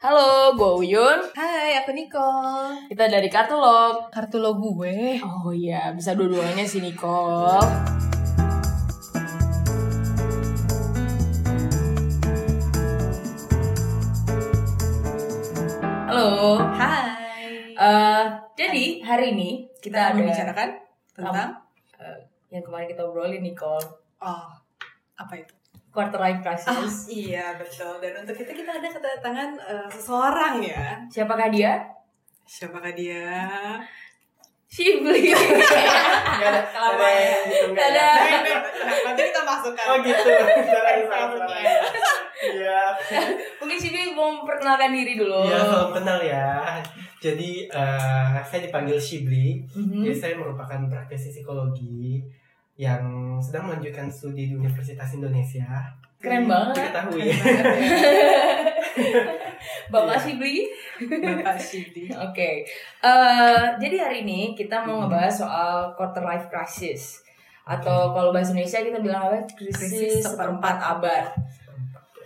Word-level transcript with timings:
Halo, 0.00 0.56
gue 0.56 0.72
Uyun. 0.80 1.28
Hai, 1.36 1.76
aku 1.76 1.92
Nicole. 1.92 2.88
Kita 2.88 3.04
dari 3.04 3.28
Kartulog. 3.28 4.08
Kartu 4.08 4.40
lo 4.40 4.56
gue. 4.56 5.20
Oh 5.20 5.52
iya, 5.52 5.92
bisa 5.92 6.16
dua-duanya 6.16 6.64
sih 6.64 6.80
Nicole. 6.80 7.60
Halo. 16.08 16.64
Hai. 16.64 17.76
Eh, 17.76 18.24
jadi 18.56 19.04
hari 19.04 19.36
ini 19.36 19.68
Kita 19.84 19.84
kita, 19.84 20.00
ada 20.00 20.16
membicarakan 20.16 20.68
tentang 21.12 21.60
eh, 22.00 22.24
yang 22.48 22.64
kemarin 22.64 22.88
kita 22.88 23.04
obrolin 23.04 23.44
Nicole, 23.44 23.84
oh 24.16 24.48
apa 25.20 25.34
itu? 25.36 25.59
Quarter 25.90 26.16
life 26.16 26.40
Ah, 26.40 26.44
crisis. 26.48 27.06
iya 27.08 27.54
betul. 27.54 27.98
Dan 27.98 28.22
untuk 28.22 28.36
itu 28.36 28.52
kita 28.54 28.70
ada 28.72 28.88
kedatangan 28.88 29.48
eh, 29.58 29.88
seseorang 29.88 30.62
ya. 30.62 30.98
Siapakah 31.06 31.50
dia? 31.50 31.82
Siapakah 32.42 32.92
dia? 32.92 33.26
Shibli. 34.66 35.34
Gak 36.40 36.46
ada, 36.46 36.62
Kelamaan. 36.62 37.74
ada. 37.74 38.08
Nanti 39.02 39.20
kita 39.24 39.42
masukkan. 39.42 39.84
Oh 39.84 39.96
gitu. 40.00 40.30
Iya. 42.40 42.96
Mungkin 43.60 43.76
Shibli 43.76 44.16
mau 44.16 44.32
memperkenalkan 44.32 44.96
diri 44.96 45.20
dulu. 45.20 45.44
Iya, 45.44 45.60
salam 45.60 45.92
kenal 45.92 46.16
ya. 46.24 46.80
Jadi 47.20 47.68
eh, 47.68 48.36
saya 48.40 48.60
dipanggil 48.64 48.96
Shibli. 48.96 49.60
Mhm. 49.68 50.00
Jadi 50.00 50.16
saya 50.16 50.34
merupakan 50.40 50.80
praktisi 50.88 51.28
psikologi 51.30 52.24
yang 52.80 53.04
sedang 53.36 53.68
melanjutkan 53.68 54.08
studi 54.08 54.48
di 54.48 54.56
Universitas 54.56 55.12
Indonesia. 55.12 55.68
Keren 56.16 56.48
banget. 56.48 56.80
Diketahui. 56.80 57.28
Bapak 59.92 60.16
Iya. 60.16 60.22
Shibli. 60.22 60.56
Bapak 61.20 61.58
Shidi. 61.58 62.04
Oke, 62.12 62.64
Eh, 63.00 63.64
jadi 63.76 63.96
hari 63.98 64.18
ini 64.22 64.52
kita 64.54 64.80
mau 64.80 64.96
Hmm. 64.96 65.02
ngebahas 65.06 65.34
soal 65.34 65.72
quarter 65.94 66.20
life 66.20 66.48
crisis 66.48 67.20
atau 67.62 68.12
kalau 68.12 68.30
bahasa 68.30 68.52
Indonesia 68.52 68.80
kita 68.80 68.98
bilang 68.98 69.22
apa? 69.26 69.38
Krisis, 69.50 69.76
Krisis 69.76 70.24
seperempat 70.24 70.76
abad. 70.78 71.24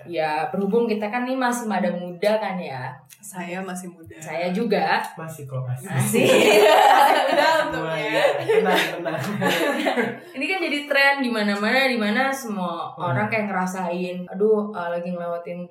Ya, 0.07 0.49
berhubung 0.49 0.85
kita 0.85 1.09
kan 1.09 1.25
nih 1.25 1.35
masih 1.35 1.65
mada 1.65 1.89
muda 1.89 2.33
kan 2.37 2.57
ya. 2.57 2.93
Saya 3.19 3.59
masih 3.59 3.89
muda. 3.89 4.13
Saya 4.17 4.49
juga 4.51 5.01
Masih 5.15 5.45
kok 5.45 5.65
masih. 5.65 5.89
masih. 5.89 6.25
muda 7.25 7.47
untungnya. 7.65 8.21
Semuanya. 8.21 8.23
Tenang, 8.45 8.83
tenang. 8.95 9.23
ini 10.37 10.45
kan 10.45 10.59
jadi 10.61 10.79
tren 10.85 11.15
di 11.19 11.29
mana-mana 11.29 11.87
di 11.87 11.97
mana 11.97 12.29
semua 12.29 12.93
Hmm. 12.93 13.11
orang 13.11 13.27
kayak 13.27 13.49
ngerasain, 13.49 14.29
aduh 14.29 14.69
eh, 14.71 14.89
lagi 14.91 15.09
ngelewatin 15.09 15.65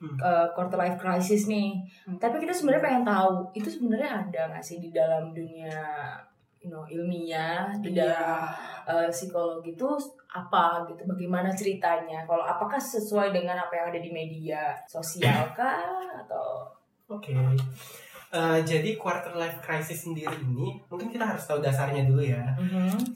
Hmm. 0.00 0.16
eh, 0.16 0.46
quarter 0.54 0.78
life 0.78 0.96
crisis 0.96 1.44
nih. 1.44 1.76
Hmm. 2.06 2.16
Tapi 2.16 2.38
kita 2.38 2.50
sebenarnya 2.50 2.80
pengen 2.80 3.04
tahu 3.04 3.44
itu 3.52 3.68
sebenarnya 3.68 4.08
ada 4.22 4.40
nggak 4.48 4.64
sih 4.64 4.78
di 4.78 4.88
dalam 4.90 5.28
dunia 5.30 5.76
you 6.60 6.68
know, 6.68 6.84
ilmiah, 6.84 7.72
di 7.80 7.96
Iya. 7.96 8.04
dalam 8.04 8.44
eh, 8.86 9.08
psikologi 9.08 9.72
itu 9.72 9.88
apa 10.28 10.84
gitu? 10.86 11.02
Bagaimana 11.04 11.50
ceritanya? 11.50 12.22
Kalau 12.24 12.44
apakah 12.44 12.78
sesuai 12.78 13.32
dengan 13.32 13.56
apa 13.56 13.72
yang 13.74 13.86
ada 13.90 14.00
di 14.00 14.10
media 14.10 14.76
sosial 14.84 15.50
kah 15.56 15.80
atau 16.20 16.68
Oke. 17.10 17.34
Eh, 18.30 18.58
jadi 18.62 18.94
quarter 18.94 19.34
life 19.34 19.58
crisis 19.58 20.06
sendiri 20.06 20.30
ini 20.46 20.78
mungkin 20.86 21.10
kita 21.10 21.26
harus 21.26 21.42
tahu 21.42 21.58
dasarnya 21.58 22.06
dulu 22.06 22.22
ya. 22.22 22.54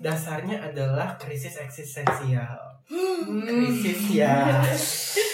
Dasarnya 0.03 0.59
adalah 0.59 1.15
krisis 1.15 1.55
eksistensial. 1.55 2.74
Hmm. 2.85 3.41
krisis 3.41 4.13
ya 4.13 4.61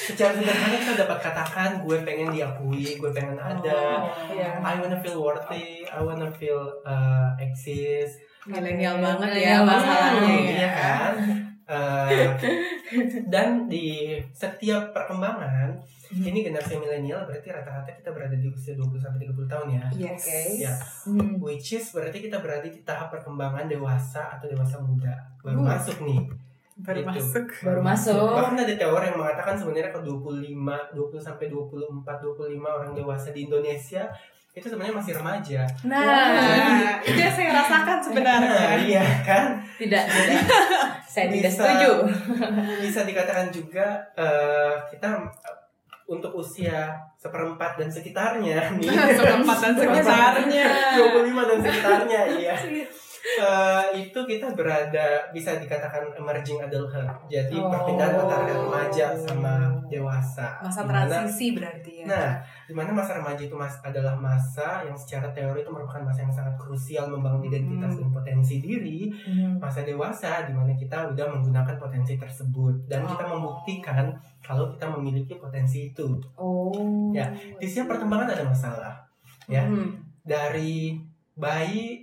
secara 0.07 0.39
sederhana 0.39 0.77
kita 0.77 0.95
dapat 1.01 1.19
katakan 1.21 1.71
gue 1.83 1.99
pengen 2.01 2.31
diakui 2.31 2.95
gue 2.95 3.11
pengen 3.11 3.35
ada 3.35 4.07
Oh, 4.07 4.31
Iya. 4.31 4.59
I 4.61 4.75
wanna 4.77 4.97
feel 4.97 5.19
worthy 5.19 5.83
I 5.83 5.99
wanna 5.99 6.31
feel 6.31 6.63
uh, 6.83 7.35
exist 7.37 8.23
Milenial 8.43 8.97
banget 8.99 9.31
ya 9.37 9.61
masalahnya 9.61 10.31
ya. 10.31 10.41
Iya 10.49 10.69
kan 10.71 11.15
Uh, 11.71 12.11
dan 13.31 13.71
di 13.71 14.11
setiap 14.31 14.91
perkembangan 14.91 15.71
ini 16.11 16.43
generasi 16.43 16.75
milenial 16.75 17.23
berarti 17.23 17.47
rata-rata 17.47 17.95
kita 17.95 18.11
berada 18.11 18.35
di 18.35 18.51
usia 18.51 18.75
20 18.75 18.99
sampai 18.99 19.23
30 19.23 19.47
tahun 19.47 19.67
ya 19.71 19.85
Yes. 19.95 20.19
Oke. 20.19 20.41
Ya. 20.59 20.75
Hmm. 21.07 21.39
which 21.39 21.71
is 21.71 21.87
berarti 21.91 22.19
kita 22.21 22.43
berada 22.43 22.67
di 22.67 22.83
tahap 22.83 23.11
perkembangan 23.11 23.71
dewasa 23.71 24.35
atau 24.35 24.51
dewasa 24.51 24.83
muda 24.83 25.15
baru 25.39 25.63
Uh. 25.63 25.67
masuk 25.71 26.03
nih 26.03 26.19
Baru 26.81 26.99
Gitu. 26.99 27.11
masuk. 27.11 27.47
Baru 27.61 27.81
masuk. 27.81 28.31
Bahkan 28.33 28.57
ada 28.57 28.75
teori 28.75 29.05
yang 29.07 29.19
mengatakan 29.19 29.55
sebenarnya 29.55 29.91
ke 29.91 30.01
25, 30.01 30.77
20 30.91 31.19
sampai 31.19 31.47
24, 31.47 32.03
25 32.19 32.41
orang 32.67 32.91
dewasa 32.93 33.31
di 33.31 33.45
Indonesia 33.45 34.05
itu 34.51 34.67
sebenarnya 34.67 34.97
masih 34.97 35.15
remaja. 35.15 35.63
Nah, 35.85 36.99
itu 37.01 37.15
yang 37.15 37.31
saya 37.31 37.55
rasakan 37.55 37.97
Nah, 37.97 38.03
sebenarnya. 38.03 38.67
iya 38.83 39.05
kan? 39.23 39.63
Tidak, 39.79 40.05
tidak. 40.05 40.43
Saya 41.07 41.27
tidak 41.29 41.51
Bisa. 41.51 41.63
setuju. 41.63 41.91
Bisa 42.81 43.01
dikatakan 43.05 43.47
juga 43.49 43.87
eh, 44.13 44.75
kita 44.91 45.07
eh, 45.23 45.57
untuk 46.07 46.35
usia 46.35 46.91
seperempat 47.15 47.79
dan 47.79 47.87
sekitarnya 47.87 48.75
nih. 48.75 48.91
Seperempat 49.15 49.59
dan 49.61 49.75
sekitarnya. 49.77 50.67
25 50.99 51.47
dan 51.47 51.59
sekitarnya, 51.61 52.21
iya. 52.35 52.55
Eh, 53.21 53.85
itu 54.01 54.17
kita 54.17 54.57
berada 54.57 55.29
bisa 55.31 55.57
dikatakan 55.57 56.09
emerging 56.17 56.57
adulthood. 56.61 57.05
Jadi 57.29 57.53
Oh. 57.55 57.69
perpindahan 57.69 58.17
antara 58.17 58.49
remaja 58.49 59.13
sama 59.15 59.69
dewasa. 59.87 60.57
Masa 60.61 60.83
Dimana- 60.83 61.05
transisi 61.05 61.53
berarti 61.53 61.93
ya. 62.01 62.05
Nah, 62.09 62.29
di 62.65 62.73
mana 62.73 62.91
masa 62.91 63.21
remaja 63.21 63.43
itu 63.43 63.53
mas 63.53 63.77
adalah 63.81 64.17
masa 64.17 64.81
yang 64.83 64.97
secara 64.97 65.29
teori 65.31 65.61
itu 65.61 65.71
merupakan 65.71 66.01
masa 66.01 66.25
yang 66.25 66.33
sangat 66.33 66.55
krusial 66.57 67.07
membangun 67.07 67.45
identitas 67.45 67.93
Hmm. 67.93 68.01
dan 68.01 68.09
potensi 68.11 68.55
diri. 68.59 69.13
Hmm. 69.13 69.61
Masa 69.61 69.85
dewasa 69.85 70.49
di 70.49 70.53
mana 70.57 70.73
kita 70.73 71.13
udah 71.13 71.27
menggunakan 71.31 71.77
potensi 71.77 72.17
tersebut 72.17 72.89
dan 72.89 73.05
kita 73.05 73.25
Oh. 73.27 73.31
membuktikan 73.37 74.17
kalau 74.41 74.71
kita 74.71 74.89
memiliki 74.89 75.37
potensi 75.37 75.93
itu. 75.93 76.17
Oh. 76.37 77.13
Ya, 77.13 77.29
Di 77.59 77.67
setiap 77.67 77.93
perkembangan 77.93 78.33
ada 78.33 78.45
masalah. 78.45 78.95
Ya, 79.45 79.67
Hmm. 79.67 79.99
dari 80.23 80.97
bayi, 81.35 82.00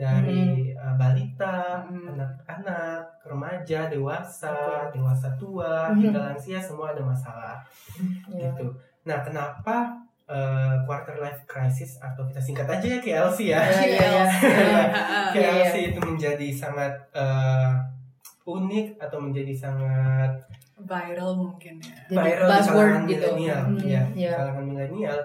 dari 0.00 0.72
uh, 0.72 0.96
balita, 0.96 1.84
Hmm. 1.84 2.08
anak-anak, 2.10 3.04
remaja, 3.22 3.86
dewasa, 3.86 4.56
Oke. 4.88 4.96
dewasa 4.96 5.28
tua, 5.36 5.92
Hmm. 5.92 6.00
hingga 6.00 6.20
lansia 6.24 6.56
semua 6.56 6.90
ada 6.90 7.04
masalah. 7.04 7.60
Ya. 8.26 8.48
gitu. 8.48 8.72
Nah, 9.04 9.20
kenapa 9.20 9.92
uh, 10.24 10.80
quarter 10.82 11.18
life 11.18 11.44
crisis 11.44 12.00
atau 12.00 12.24
kita 12.24 12.40
singkat 12.40 12.64
aja 12.64 12.86
ya 12.86 12.98
KLC 12.98 13.38
ya. 13.50 13.60
Ya, 13.60 13.84
ya. 13.84 13.98
KLC. 14.00 14.42
KLC 15.36 15.74
itu 15.92 16.00
menjadi 16.00 16.48
sangat 16.50 16.92
uh, 17.12 17.76
unik 18.42 18.96
atau 18.96 19.20
menjadi 19.20 19.52
sangat 19.54 20.32
Viral 20.80 21.36
mungkin 21.36 21.76
ya. 21.76 21.92
Viral 22.08 22.48
di 22.48 22.60
kalangan 22.64 23.02
gitu. 23.04 23.20
milenial, 23.36 23.62
Hmm, 23.68 23.84
ya, 23.84 24.02
ya. 24.16 24.32
kalangan 24.32 24.64
milenial. 24.64 25.18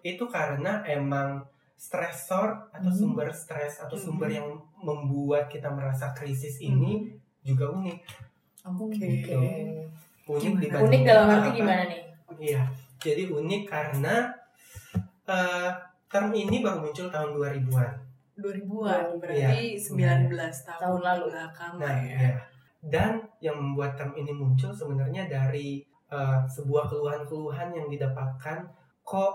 Itu 0.00 0.24
karena 0.24 0.80
emang 0.80 1.44
stresor 1.74 2.70
atau 2.70 2.86
Hmm. 2.86 2.96
sumber 2.96 3.28
stres 3.28 3.78
atau 3.78 3.92
Hmm. 3.92 4.04
sumber 4.04 4.28
yang 4.28 4.48
membuat 4.76 5.46
kita 5.46 5.68
merasa 5.68 6.10
krisis 6.10 6.58
ini 6.58 7.10
juga 7.40 7.68
unik. 7.70 7.98
Oke. 8.64 8.96
Gitu. 8.96 9.36
Unik 10.24 10.72
Unik 10.72 11.02
dalam 11.04 11.28
arti 11.28 11.38
apa-apa. 11.44 11.52
gimana 11.54 11.82
nih? 11.84 12.02
Iya, 12.34 12.62
jadi 12.98 13.28
unik 13.28 13.62
karena 13.64 14.32
eh, 15.24 15.70
term 16.06 16.28
ini 16.30 16.60
baru 16.60 16.80
muncul 16.80 17.08
tahun 17.08 17.32
2000-an. 17.32 17.92
2000-an 18.34 19.04
Iya. 19.08 19.16
berarti 19.16 19.64
19 19.74 20.28
tahun, 20.62 20.80
Tahun 20.80 21.00
lalu. 21.00 21.24
belakang 21.30 21.72
Nah, 21.76 21.96
ya. 21.98 22.16
ya. 22.18 22.32
Dan 22.82 23.10
yang 23.38 23.56
membuat 23.56 23.94
term 23.94 24.12
ini 24.12 24.30
muncul 24.30 24.68
sebenarnya 24.70 25.24
dari 25.24 25.80
eh, 26.06 26.40
sebuah 26.46 26.86
keluhan-keluhan 26.86 27.72
yang 27.72 27.88
didapatkan 27.88 28.58
kok 29.02 29.34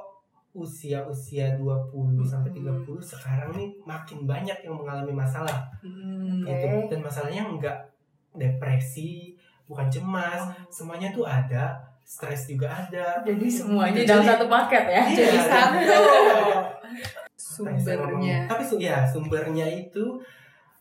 usia-usia 0.51 1.55
20 1.55 1.93
sampai 2.22 2.49
30 2.51 2.84
sekarang 2.99 3.53
nih 3.53 3.69
makin 3.84 4.25
banyak 4.25 4.57
yang 4.61 4.73
mengalami 4.73 5.13
masalah 5.13 5.69
Hmm. 5.79 6.41
Gitu. 6.41 6.90
Dan 6.90 6.99
masalahnya 6.99 7.46
enggak 7.46 7.78
depresi, 8.31 9.37
bukan 9.66 9.85
cemas, 9.87 10.41
Oh. 10.41 10.53
semuanya 10.69 11.09
tuh 11.09 11.25
ada, 11.25 11.78
stres 12.01 12.46
juga 12.46 12.69
ada. 12.69 13.22
Jadi 13.22 13.46
semuanya 13.46 14.01
Jadi- 14.01 14.09
dalam 14.09 14.25
satu 14.25 14.46
paket 14.47 14.84
ya. 14.85 15.03
Iya, 15.05 15.17
Jadi 15.17 15.40
satu. 15.46 15.78
Sumbernya. 17.59 18.47
Tapi 18.47 18.63
ya 18.79 19.03
sumbernya 19.05 19.67
itu 19.67 20.17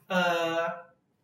eh 0.09 0.67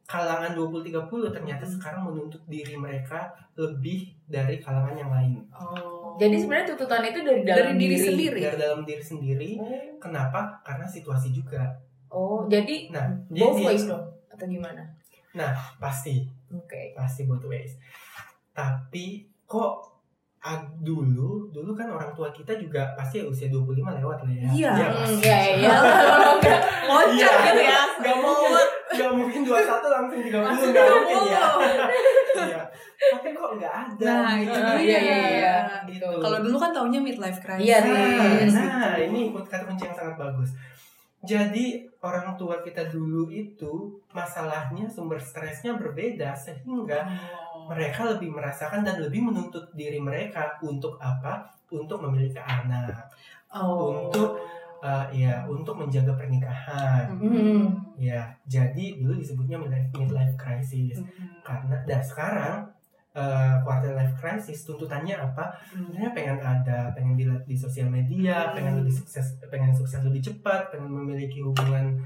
kalangan 0.05 0.53
20-30 0.53 1.33
ternyata 1.33 1.65
Hmm. 1.65 1.75
sekarang 1.75 2.03
menuntut 2.05 2.43
diri 2.45 2.77
mereka 2.77 3.33
lebih 3.57 4.13
dari 4.27 4.61
kalangan 4.61 4.93
yang 4.95 5.09
lain. 5.09 5.41
Oh. 5.51 5.94
Jadi 6.15 6.37
sebenarnya 6.39 6.67
tuntutan 6.75 7.03
itu 7.03 7.19
dari 7.23 7.41
dari 7.43 7.59
dalam 7.61 7.77
diri 7.77 7.97
sendiri. 7.99 8.41
Dari 8.41 8.59
dalam 8.59 8.81
diri 8.87 9.03
sendiri. 9.03 9.51
Oh. 9.59 9.99
Kenapa? 9.99 10.63
Karena 10.63 10.87
situasi 10.87 11.35
juga. 11.35 11.75
Oh, 12.15 12.47
jadi 12.47 12.95
Nah, 12.95 13.11
both 13.27 13.59
jadi 13.59 13.67
ways 13.67 13.85
dong 13.91 14.05
atau 14.31 14.47
gimana? 14.47 14.83
pasti 15.83 16.23
Oke. 16.55 16.95
pasti 16.95 17.27
both 17.27 17.43
ways. 17.51 17.75
Tapi 18.55 19.27
kok 19.51 19.95
dulu 20.85 21.49
dulu 21.49 21.73
kan 21.73 21.89
orang 21.89 22.13
tua 22.13 22.29
kita 22.31 22.53
juga 22.61 22.93
pasti 22.95 23.25
usia 23.25 23.49
25 23.51 23.81
lewat 23.99 24.19
lah 24.23 24.31
ya. 24.31 24.49
Iya. 24.53 24.73
Pasti. 24.93 25.27
Iya 25.27 25.39
iya. 25.59 25.75
Enggak, 26.39 26.61
Loncat 26.87 27.11
Iya. 27.17 27.31
gitu 27.51 27.63
ya. 27.65 27.81
Gak 28.05 28.17
mungkin, 28.21 28.53
gak 28.93 29.11
mungkin 29.17 29.41
21 29.43 29.89
langsung 29.89 30.21
30 30.21 30.45
Langsung 30.45 30.71
gak 30.71 30.87
mungkin 30.87 31.21
ya. 31.33 31.43
30. 32.35 32.51
Iya. 32.51 32.63
Tapi 33.15 33.29
kok 33.31 33.51
gak 33.57 33.75
ada. 33.87 34.07
Nah, 34.11 34.35
gitu. 34.43 34.51
itu 34.51 34.59
dia. 34.59 34.83
iya, 34.83 34.99
iya, 34.99 35.17
iya. 35.31 35.55
Gitu. 35.87 36.09
Kalau 36.19 36.39
dulu 36.43 36.57
kan 36.59 36.71
taunya 36.75 36.99
midlife 36.99 37.39
crisis. 37.39 37.65
Iya, 37.65 37.79
Nah, 37.87 38.35
Yes, 38.43 38.55
nah 38.55 38.95
ini 38.99 39.31
kata 39.31 39.65
kunci 39.65 39.87
yang 39.87 39.95
sangat 39.95 40.17
bagus. 40.19 40.51
Jadi 41.25 41.81
orang 42.05 42.37
tua 42.37 42.61
kita 42.61 42.85
dulu 42.93 43.33
itu 43.33 43.97
masalahnya 44.13 44.85
sumber 44.85 45.17
stresnya 45.17 45.73
berbeda 45.73 46.37
sehingga 46.37 47.01
Oh. 47.55 47.65
mereka 47.73 48.05
lebih 48.05 48.29
merasakan 48.29 48.85
dan 48.85 49.01
lebih 49.01 49.25
menuntut 49.25 49.73
diri 49.73 49.97
mereka 49.97 50.53
untuk 50.61 51.01
apa? 51.01 51.49
Untuk 51.73 52.05
memiliki 52.05 52.37
anak, 52.37 52.93
Oh. 53.49 54.11
Untuk, 54.11 54.37
uh, 54.85 55.09
ya 55.09 55.49
untuk 55.49 55.81
menjaga 55.81 56.13
pernikahan. 56.13 57.09
Hmm. 57.17 57.73
Ya, 57.97 58.29
jadi 58.45 59.01
dulu 59.01 59.17
disebutnya 59.17 59.57
midlife, 59.57 59.89
midlife 59.97 60.37
crisis. 60.37 61.01
Mhm. 61.01 61.41
Karena 61.41 61.77
dan 61.89 62.01
sekarang 62.05 62.57
uh, 63.17 63.57
quarter 63.65 63.97
life 63.97 64.13
crisis 64.21 64.69
tuntutannya 64.69 65.17
apa? 65.17 65.57
sebenarnya 65.73 66.11
pengen 66.13 66.39
ada, 66.39 66.93
pengen 66.93 67.17
dilihat 67.17 67.49
di 67.49 67.57
sosial 67.57 67.89
media, 67.89 68.53
Hmm. 68.53 68.55
pengen 68.61 68.75
lebih 68.85 68.93
sukses, 68.93 69.41
pengen 69.49 69.73
sukses 69.73 70.05
lebih 70.05 70.21
cepat, 70.21 70.69
pengen 70.69 70.93
memiliki 70.93 71.41
hubungan 71.41 71.97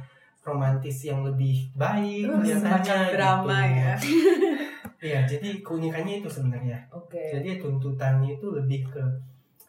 romantis 0.47 1.05
yang 1.05 1.21
lebih 1.27 1.69
baik, 1.77 2.25
Uh, 2.25 2.41
kelihatannya 2.41 2.97
drama 3.13 3.59
gitu. 3.67 3.77
ya. 3.77 3.95
Iya, 4.99 5.21
jadi 5.31 5.63
keunikannya 5.63 6.19
itu 6.19 6.27
sebenarnya. 6.27 6.75
Oke. 6.91 7.21
Jadi 7.31 7.63
tuntutannya 7.63 8.35
itu 8.35 8.51
lebih 8.51 8.83
ke 8.91 8.99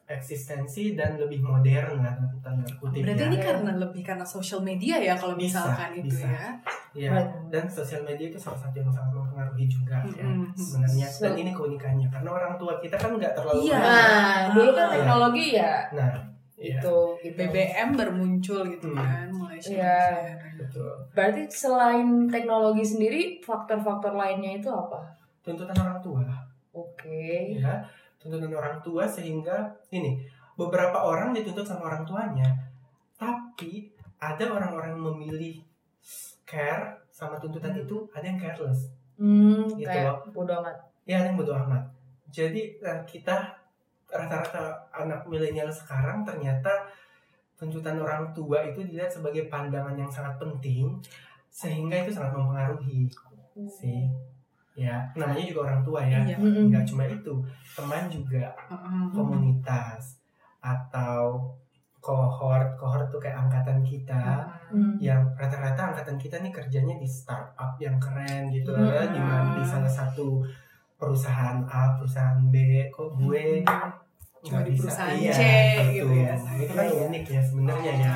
eksistensi 0.09 0.97
dan 0.97 1.15
lebih 1.15 1.37
modern 1.39 2.01
lah 2.01 2.17
tanda 2.39 2.65
kutip 2.73 3.05
Berarti 3.05 3.21
ya. 3.21 3.29
ini 3.29 3.37
karena 3.37 3.71
lebih 3.77 4.01
karena 4.01 4.25
social 4.25 4.59
media 4.59 4.97
ya 4.97 5.13
kalau 5.13 5.37
Bisa, 5.37 5.61
misalkan 5.61 5.89
itu 5.95 6.09
bisa. 6.09 6.25
ya. 6.25 6.45
Iya, 6.89 7.09
dan 7.47 7.69
sosial 7.69 8.01
media 8.01 8.25
itu 8.25 8.35
salah 8.35 8.57
satu 8.57 8.73
yang 8.75 8.89
sangat 8.89 9.13
mempengaruhi 9.13 9.65
juga 9.65 10.01
ya 10.09 10.25
Mm-mm. 10.25 10.49
sebenarnya. 10.51 11.05
Dan 11.05 11.13
So- 11.29 11.37
ini 11.37 11.51
keunikannya 11.51 12.07
karena 12.09 12.29
orang 12.31 12.53
tua 12.55 12.73
kita 12.75 12.97
kan 12.97 13.13
nggak 13.13 13.29
terlalu 13.31 13.61
Iya. 13.63 13.77
Nah, 13.77 14.37
dulu 14.51 14.69
kan 14.73 14.81
Ah. 14.81 14.91
teknologi 14.91 15.45
ya 15.53 15.73
Nah, 15.91 16.13
iya, 16.55 16.75
itu 16.75 16.97
gitu. 17.21 17.37
BBM 17.37 17.89
bermuncul 17.93 18.59
gitu 18.67 18.87
Hmm. 18.87 18.97
kan 18.97 19.27
mulai 19.29 19.55
Iya. 19.55 19.61
share-share. 19.61 20.57
betul. 20.57 20.91
Berarti 21.13 21.41
selain 21.47 22.07
teknologi 22.27 22.81
sendiri, 22.83 23.21
faktor-faktor 23.39 24.11
lainnya 24.11 24.57
itu 24.57 24.67
apa? 24.67 24.97
Tuntutan 25.39 25.77
orang 25.77 26.01
tua. 26.01 26.25
Oke. 26.71 27.55
ya 27.55 27.81
tuntutan 28.19 28.51
orang 28.51 28.77
tua 28.83 29.07
sehingga 29.07 29.71
ini 29.89 30.19
beberapa 30.53 30.99
orang 30.99 31.31
dituntut 31.31 31.63
sama 31.63 31.87
orang 31.87 32.03
tuanya. 32.03 32.49
Tapi 33.15 33.87
ada 34.19 34.43
orang-orang 34.45 34.99
memilih 34.99 35.63
care 36.43 36.99
sama 37.09 37.39
tuntutan 37.39 37.71
Hmm. 37.71 37.83
itu 37.83 37.97
ada 38.11 38.25
yang 38.25 38.39
careless. 38.39 38.91
Hmm, 39.15 39.67
Gitu 39.71 39.83
kayak 39.83 40.31
bodo 40.31 40.51
amat. 40.59 40.75
ya 41.03 41.19
ada 41.23 41.31
yang 41.31 41.39
bodo 41.39 41.51
amat. 41.55 41.83
Jadi 42.29 42.79
eh, 42.79 42.99
kita 43.03 43.55
rata-rata 44.09 44.89
anak 44.91 45.23
milenial 45.25 45.69
sekarang 45.69 46.23
ternyata 46.23 46.71
tuntutan 47.55 47.99
orang 47.99 48.31
tua 48.31 48.63
itu 48.63 48.81
dilihat 48.81 49.11
sebagai 49.11 49.51
pandangan 49.51 49.93
yang 49.93 50.09
sangat 50.09 50.39
penting 50.39 50.95
sehingga 51.51 52.03
itu 52.03 52.11
sangat 52.11 52.35
mempengaruhi. 52.35 53.07
Sih 53.67 54.07
ya 54.73 54.95
namanya 55.13 55.43
juga 55.43 55.61
orang 55.65 55.81
tua 55.81 55.99
ya 56.01 56.19
Iya. 56.23 56.35
Nggak 56.37 56.83
cuma 56.85 57.03
itu 57.05 57.33
teman 57.69 58.07
juga 58.07 58.45
Heeh. 58.65 59.03
komunitas 59.11 60.19
atau 60.59 61.51
kohort 61.99 62.75
kohort 62.75 63.07
tuh 63.07 63.17
kayak 63.17 63.35
angkatan 63.41 63.79
kita 63.81 64.47
Hmm. 64.69 64.95
yang 64.97 65.19
rata-rata 65.33 65.91
angkatan 65.91 66.15
kita 66.15 66.39
nih 66.39 66.49
kerjanya 66.49 66.95
di 66.95 67.03
startup 67.03 67.75
yang 67.77 67.97
keren 67.97 68.47
gitu 68.47 68.69
Hmm. 68.69 68.87
ya 68.87 69.03
di 69.05 69.17
mana 69.17 69.51
di 69.51 69.63
salah 69.63 69.89
satu 69.89 70.39
perusahaan 70.95 71.59
A 71.65 71.95
perusahaan 71.95 72.39
B 72.45 72.55
kok 72.89 73.15
gue 73.15 73.63
Cuma 74.39 74.55
nggak 74.55 74.63
di 74.63 74.71
bisa 74.71 74.87
perusahaan 74.87 75.15
iya, 75.17 75.33
C 75.33 75.41
betul. 75.41 75.91
gitu 75.91 76.13
ya. 76.15 76.35
itu 76.55 76.71
kan 76.71 76.87
unik 76.87 77.25
ya 77.25 77.41
sebenarnya 77.41 77.91
ya 77.97 78.15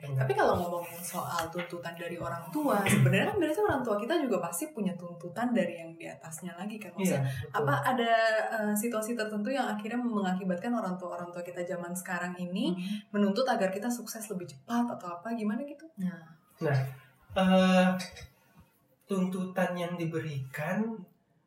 Oke. 0.00 0.14
Tapi 0.14 0.32
kalau 0.32 0.54
ngomongin 0.56 0.98
soal 0.98 1.46
tuntutan 1.48 1.94
dari 1.94 2.14
orang 2.14 2.44
tua, 2.48 2.78
sebenarnya 2.82 3.30
kan 3.30 3.36
berarti 3.36 3.60
orang 3.60 3.82
tua 3.82 3.96
kita 3.96 4.14
juga 4.18 4.36
pasti 4.40 4.64
punya 4.68 4.94
tuntutan 4.94 5.50
dari 5.50 5.78
yang 5.78 5.90
di 5.92 6.06
atasnya 6.06 6.54
lagi 6.54 6.76
kan. 6.76 6.90
iya 6.94 7.18
Maksudnya 7.18 7.22
betul. 7.24 7.58
apa 7.58 7.74
ada 7.84 8.12
eh, 8.54 8.74
situasi 8.74 9.12
tertentu 9.12 9.48
yang 9.48 9.66
akhirnya 9.66 9.98
mengakibatkan 9.98 10.70
orang 10.70 10.94
tua 10.94 11.14
orang 11.14 11.28
tua 11.28 11.42
kita 11.42 11.62
zaman 11.62 11.90
sekarang 11.92 12.32
ini 12.34 12.74
menuntut 13.08 13.44
agar 13.44 13.68
kita 13.68 13.88
sukses 13.88 14.26
lebih 14.28 14.46
cepat 14.46 14.86
atau 14.88 15.08
apa 15.12 15.34
gimana 15.34 15.62
gitu? 15.62 15.86
Nah, 15.98 16.38
Eh, 17.30 17.88
tuntutan 19.04 19.72
yang 19.72 19.94
diberikan 19.94 20.96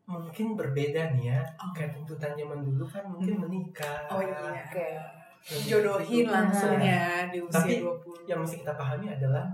mungkin 0.06 0.56
berbeda 0.56 1.14
nih 1.14 1.32
ya 1.32 1.40
Oh. 1.58 1.72
kayak 1.72 1.94
tuntutan 1.94 2.34
zaman 2.34 2.62
dulu 2.62 2.84
kan 2.86 3.06
mungkin 3.06 3.38
Hmm. 3.38 3.44
menikah 3.46 4.08
Oh 4.10 4.20
iya. 4.20 4.40
Oke. 4.68 4.88
Lebih 5.44 5.66
Jodohin 5.66 6.22
itu. 6.22 6.32
langsung 6.32 6.74
ya 6.76 7.04
di 7.28 7.38
usia 7.40 7.56
Tapi 7.56 7.74
20. 7.80 8.26
yang 8.26 8.40
mesti 8.40 8.56
kita 8.58 8.74
pahami 8.74 9.08
adalah 9.10 9.46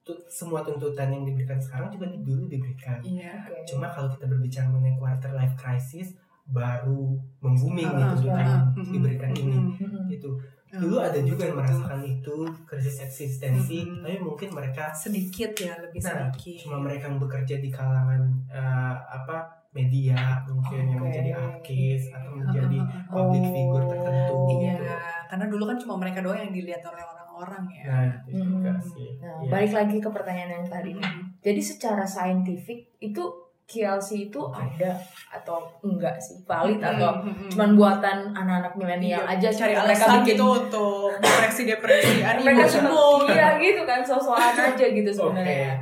tu- 0.00 0.18
semua 0.26 0.60
tuntutan 0.60 1.08
yang 1.08 1.22
diberikan 1.22 1.56
sekarang 1.56 1.88
juga 1.88 2.06
di- 2.06 2.20
dulu 2.20 2.44
diberikan. 2.46 2.98
Iya. 3.00 3.32
oke. 3.42 3.64
Cuma 3.66 3.86
kalau 3.86 4.08
kita 4.08 4.26
berbicara 4.26 4.66
mengenai 4.68 4.94
quarter 4.94 5.32
life 5.32 5.54
crisis 5.54 6.12
baru 6.44 7.14
membooming 7.38 7.86
nih 7.88 8.04
tuntutan 8.10 8.44
yang 8.44 8.64
diberikan 8.74 9.30
ini 9.32 9.56
Mm-mm. 9.56 9.78
Mm-mm. 9.78 10.04
gitu. 10.08 10.30
Dulu 10.72 10.96
ada 10.98 11.20
juga 11.20 11.44
yang 11.44 11.56
merasakan 11.56 12.00
itu 12.02 12.36
krisis 12.62 12.96
eksistensi, 12.98 13.84
Mm-mm. 13.84 14.00
tapi 14.00 14.16
mungkin 14.18 14.48
mereka 14.50 14.90
sedikit 14.90 15.52
ya 15.54 15.76
lebih 15.78 16.00
Nah, 16.02 16.28
sedikit. 16.28 16.64
cuma 16.64 16.76
mereka 16.78 17.06
yang 17.06 17.18
bekerja 17.18 17.56
di 17.56 17.68
kalangan 17.68 18.20
eh, 18.48 18.94
apa 18.98 19.36
media 19.70 20.16
mungkin 20.44 20.84
yang 20.86 20.98
Oke. 20.98 21.08
menjadi 21.08 21.30
artis 21.34 22.00
atau 22.10 22.30
menjadi 22.34 22.76
Heeh. 22.76 23.04
public 23.06 23.44
figure 23.46 23.86
tertentu 23.86 24.36
Iya, 24.50 24.72
gitu. 24.74 24.84
Karena 25.32 25.48
dulu 25.48 25.64
kan 25.64 25.80
cuma 25.80 25.96
mereka 25.96 26.20
doang 26.20 26.36
yang 26.36 26.52
dilihat 26.52 26.84
oleh 26.84 27.00
orang-orang 27.00 27.64
ya. 27.72 27.84
Nah, 27.88 28.12
itu 28.28 28.44
juga 28.44 28.68
Hmm. 28.70 28.84
sih. 28.84 29.08
Nah, 29.16 29.40
Iya. 29.40 29.48
balik 29.48 29.72
lagi 29.72 29.96
ke 29.96 30.08
pertanyaan 30.10 30.52
yang 30.52 30.66
tadi 30.68 30.92
nih. 30.92 31.00
Mm. 31.00 31.24
Jadi 31.40 31.60
secara 31.62 32.04
saintifik 32.04 32.92
itu 33.00 33.24
KLC 33.64 34.28
itu 34.28 34.40
ada 34.46 34.92
atau 35.32 35.56
enggak 35.80 36.20
sih? 36.20 36.36
Valid 36.44 36.76
atau 36.76 37.16
Mm-mm. 37.18 37.48
cuman 37.48 37.70
buatan 37.72 38.18
anak-anak 38.30 38.76
milenial 38.76 39.24
Iya, 39.24 39.32
aja 39.32 39.48
cari 39.48 39.72
mereka 39.72 39.86
alasan 39.88 40.10
bikin 40.12 40.28
gitu 40.28 40.44
untuk 40.52 41.08
depresi 41.16 41.62
depresi 41.72 42.12
mereka 42.20 42.62
animo 42.68 43.24
iya 43.24 43.48
gitu 43.56 43.82
kan 43.88 44.04
sosokan 44.04 44.52
aja 44.68 44.84
gitu 44.84 45.08
Oke. 45.08 45.16
sebenarnya. 45.16 45.80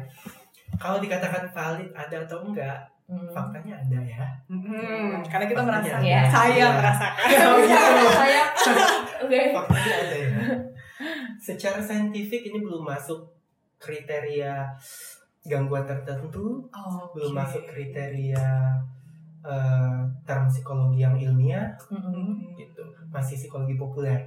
Kalau 0.78 0.96
dikatakan 0.96 1.50
valid 1.50 1.90
ada 1.90 2.16
atau 2.22 2.38
enggak, 2.40 2.78
Hmm. 3.10 3.26
faktanya 3.26 3.74
ada 3.74 3.98
ya. 3.98 4.22
Mm-mm. 4.46 5.18
karena 5.26 5.44
kita 5.44 5.60
Faktanya. 5.60 5.98
Ya. 6.00 6.20
saya 6.24 6.54
Iya. 6.54 6.68
merasakan 6.70 7.26
Oh, 7.50 7.58
gitu. 7.58 8.06
saya 8.14 8.42
oke. 9.18 9.40
Faktanya 9.50 9.94
ada 9.98 10.16
ya. 10.16 10.28
Secara 11.36 11.80
saintifik 11.80 12.46
ini 12.46 12.62
belum 12.62 12.86
masuk 12.86 13.18
kriteria 13.76 14.70
gangguan 15.42 15.82
tertentu, 15.82 16.62
Oh, 16.70 17.02
belum 17.10 17.32
oke. 17.32 17.38
masuk 17.40 17.62
kriteria 17.66 18.46
eh, 19.40 19.98
term 20.22 20.44
psikologi 20.46 21.00
yang 21.00 21.16
ilmiah, 21.16 21.72
Mm-mm. 21.88 22.12
Mm-mm. 22.14 22.54
gitu. 22.54 22.84
Masih 23.08 23.34
psikologi 23.34 23.74
populer. 23.74 24.20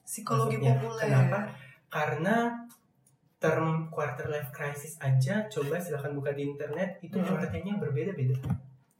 psikologi 0.00 0.54
Maksudnya, 0.54 0.76
populer 0.76 1.02
kenapa? 1.02 1.38
Karena 1.88 2.36
term 3.40 3.88
quarter 3.88 4.28
life 4.28 4.52
crisis 4.52 5.00
aja 5.00 5.48
coba 5.48 5.74
silahkan 5.76 6.12
buka 6.12 6.30
di 6.30 6.44
internet 6.46 7.00
itu 7.00 7.16
Hmm. 7.16 7.24
pengertiannya 7.26 7.74
berbeda-beda. 7.78 8.36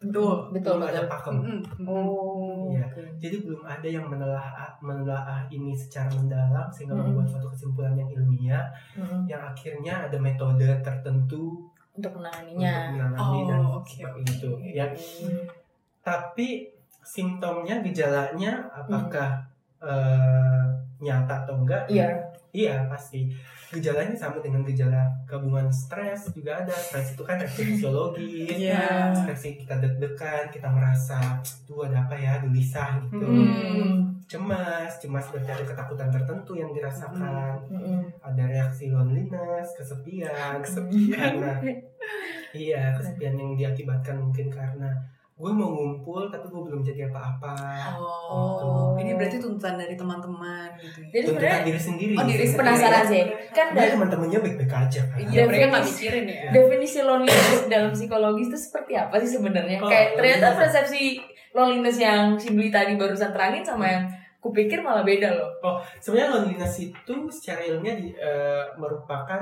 betul 0.01 0.49
betul 0.51 0.81
Belum 0.81 0.89
ada 0.89 1.01
betul. 1.05 1.13
pakem. 1.13 1.35
Mm-mm. 1.37 1.61
Mm-mm. 1.77 1.87
Oh. 1.87 2.73
Iya. 2.73 2.89
oke. 2.89 3.01
Jadi 3.21 3.37
belum 3.45 3.63
ada 3.63 3.85
yang 3.85 4.09
menelaah 4.09 4.73
menelaah 4.81 5.45
ini 5.47 5.77
secara 5.77 6.09
mendalam 6.11 6.67
sehingga 6.67 6.97
Hmm. 6.97 7.05
membuat 7.07 7.29
suatu 7.29 7.53
kesimpulan 7.53 7.93
yang 7.95 8.09
ilmiah 8.11 8.65
Mm-mm. 8.97 9.29
yang 9.29 9.45
akhirnya 9.45 10.09
ada 10.09 10.17
metode 10.17 10.65
tertentu 10.81 11.69
Untuk 11.93 12.17
untuk 12.17 12.25
menanganinya. 12.25 12.97
menangani 12.97 13.39
dan 13.45 13.61
Oh, 13.61 13.77
oke, 13.79 13.93
seperti 13.93 14.21
oke. 14.23 14.33
itu. 14.33 14.51
Ya, 14.73 14.87
Hmm. 14.89 15.45
tapi 16.01 16.49
simptomnya 17.03 17.81
gejalanya 17.81 18.53
apakah 18.71 19.45
eh, 19.81 20.65
nyata 20.99 21.45
atau 21.45 21.57
enggak? 21.57 21.85
Iya. 21.89 22.30
Iya 22.51 22.87
pasti. 22.91 23.31
Gejalanya 23.71 24.19
sama 24.19 24.43
dengan 24.43 24.67
gejala 24.67 25.07
gabungan 25.27 25.71
stres 25.71 26.35
juga 26.35 26.59
ada. 26.67 26.75
Stres 26.75 27.15
itu 27.15 27.23
kan 27.23 27.39
reaksi 27.39 27.63
fisiologis. 27.63 28.51
Iya. 28.59 29.15
Stres 29.15 29.47
kita 29.55 29.79
deg-degan, 29.79 30.51
kita 30.51 30.69
merasa, 30.71 31.39
tuh 31.65 31.87
ada 31.87 32.03
apa 32.03 32.19
ya, 32.19 32.43
gelisah 32.43 32.99
gitu. 33.07 33.23
Hmm. 33.23 34.11
Cemas, 34.31 35.03
cemas 35.03 35.27
berarti 35.35 35.51
ada 35.51 35.65
ketakutan 35.67 36.07
tertentu 36.11 36.55
yang 36.55 36.71
dirasakan. 36.71 37.67
Mm-mm. 37.67 38.15
Ada 38.23 38.47
reaksi 38.47 38.87
loneliness, 38.95 39.75
kesepian. 39.75 40.63
Kesepian. 40.63 41.35
Karena 41.43 41.55
iya 42.55 42.95
kesepian 42.95 43.35
yang 43.35 43.59
diakibatkan 43.59 44.23
mungkin 44.23 44.47
karena 44.47 44.95
gue 45.41 45.49
mau 45.51 45.71
ngumpul 45.71 46.29
tapi 46.29 46.47
gue 46.47 46.63
belum 46.63 46.81
jadi 46.81 47.09
apa-apa 47.09 47.57
Oh, 47.97 48.93
Gitu. 48.93 49.01
ini 49.01 49.11
berarti 49.17 49.37
tuntutan 49.37 49.75
dari 49.75 49.95
teman-teman 49.95 50.69
gitu 50.77 51.01
ya. 51.01 51.09
Jadi 51.11 51.25
tuntutan 51.25 51.41
sebenarnya 51.41 51.65
diri 51.65 51.81
sendiri 51.81 52.13
Oh, 52.13 52.23
diri 52.23 52.45
sendiri. 52.45 52.59
penasaran 52.61 53.05
sih. 53.05 53.25
Kan 53.51 53.67
dari 53.73 53.91
teman-temannya 53.91 54.39
baik-baik 54.39 54.73
aja 54.79 55.01
kan 55.03 55.17
Iya, 55.19 55.43
mereka 55.43 55.65
nggak 55.67 55.85
mikirin 55.87 56.25
ya. 56.27 56.41
definisi 56.53 56.99
loneliness 57.01 57.61
dalam 57.67 57.91
psikologis 57.91 58.47
itu 58.47 58.59
seperti 58.61 58.93
apa 58.95 59.17
sih 59.17 59.31
sebenarnya? 59.33 59.79
Oh, 59.79 59.89
Kayak 59.89 60.09
ternyata 60.15 60.47
persepsi 60.55 61.03
loneliness 61.51 61.97
yang 61.99 62.37
si 62.37 62.53
Dwi 62.53 62.69
tadi 62.69 62.95
barusan 62.95 63.33
terangin 63.33 63.65
sama 63.65 63.89
yang 63.89 64.05
kupikir 64.39 64.79
malah 64.79 65.03
beda 65.03 65.29
loh. 65.31 65.51
sebenarnya 65.97 66.31
loneliness 66.35 66.75
itu 66.79 67.15
secara 67.29 67.61
ilmiah 67.63 67.93
di- 67.95 68.13
eh, 68.13 68.65
merupakan 68.77 69.41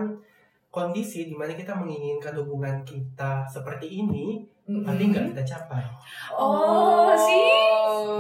kondisi 0.69 1.25
di 1.25 1.35
mana 1.35 1.53
kita 1.53 1.73
menginginkan 1.73 2.35
hubungan 2.37 2.83
kita 2.83 3.43
seperti 3.45 3.99
ini 3.99 4.43
tapi 4.69 5.03
nggak 5.07 5.25
kita 5.33 5.43
capai 5.47 5.85
Oh, 6.31 7.11
sih. 7.15 7.49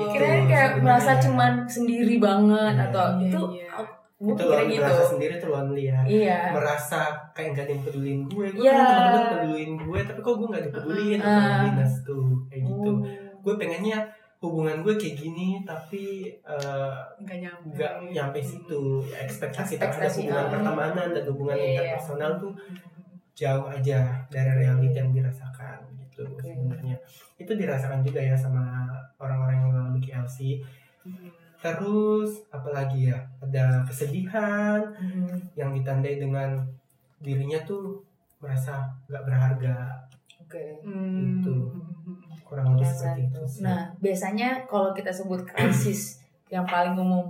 Itu 0.00 0.04
Kirain 0.10 0.44
kayak 0.44 0.48
sebenarnya. 0.72 0.80
merasa 0.80 1.10
cuman 1.18 1.52
sendiri 1.64 2.14
banget 2.18 2.74
Iya. 2.74 2.84
atau 2.88 3.04
Iya, 3.14 3.26
itu 3.26 3.40
gue 4.18 4.32
itu 4.34 4.42
kira 4.42 4.50
lonely, 4.56 4.72
gitu. 4.72 4.82
merasa 4.82 5.04
sendiri 5.06 5.34
tuh 5.36 5.48
lonely 5.48 5.82
ya 5.86 5.98
Iya. 6.02 6.38
merasa 6.50 7.00
kayak 7.30 7.48
gak 7.52 7.62
ada 7.62 7.70
yang 7.70 7.82
pedulin 7.84 8.20
gue 8.24 8.46
gue 8.48 8.58
Iya. 8.58 8.72
punya 8.72 8.88
teman-teman 8.88 9.24
pedulin 9.30 9.70
gue 9.78 10.00
tapi 10.02 10.20
kok 10.20 10.34
gue 10.34 10.48
gak 10.48 10.64
dipedulin 10.64 11.06
itu 11.14 11.22
Ah. 11.22 11.38
loneliness 11.38 11.94
tuh 12.02 12.26
kayak 12.46 12.62
gitu 12.64 12.90
Oh. 12.90 12.98
gue 13.38 13.54
pengennya 13.54 13.98
hubungan 14.38 14.76
gue 14.80 14.94
kayak 14.96 15.16
gini 15.16 15.48
tapi 15.62 16.02
eh, 16.32 16.94
Nggak 17.18 17.38
nyampe. 17.38 17.66
nggak 17.74 17.92
nyampe 18.08 18.38
situ 18.40 18.82
Ya, 19.04 19.18
ekspektasi 19.20 19.76
terhadap 19.76 19.94
Ekspektasi, 20.02 20.18
hubungan 20.24 20.42
ah. 20.42 20.50
pertemanan 20.50 21.08
dan 21.12 21.24
hubungan 21.28 21.54
Iya, 21.54 21.62
iya. 21.62 21.70
interpersonal 21.94 22.32
tuh 22.36 22.52
jauh 23.38 23.70
aja 23.70 24.18
dari 24.26 24.50
realita 24.58 24.98
yang 24.98 25.14
dirasakan 25.14 25.78
gitu 26.02 26.26
Oke. 26.26 26.50
sebenarnya 26.50 26.98
itu 27.38 27.54
dirasakan 27.54 28.02
juga 28.02 28.18
ya 28.18 28.34
sama 28.34 28.90
orang-orang 29.16 29.62
yang 29.62 29.68
mengalami 29.70 30.00
KLC 30.02 30.58
Hmm. 30.98 31.30
terus 31.62 32.42
apalagi 32.50 33.06
ya 33.08 33.18
ada 33.38 33.86
kesedihan 33.86 34.82
Hmm. 34.98 35.38
yang 35.54 35.70
ditandai 35.70 36.18
dengan 36.18 36.58
dirinya 37.18 37.62
tuh 37.62 38.02
merasa 38.38 38.90
nggak 39.06 39.22
berharga 39.24 39.76
Oke. 40.42 40.82
Hmm. 40.82 41.38
Itu. 41.38 41.54
kurang 42.42 42.72
lebih 42.74 42.88
seperti 42.88 43.28
itu 43.28 43.42
sih. 43.44 43.60
Nah, 43.60 43.92
biasanya 44.00 44.64
kalau 44.64 44.90
kita 44.90 45.12
sebut 45.12 45.44
krisis 45.44 46.16
yang 46.54 46.64
paling 46.64 46.96
umum, 46.96 47.28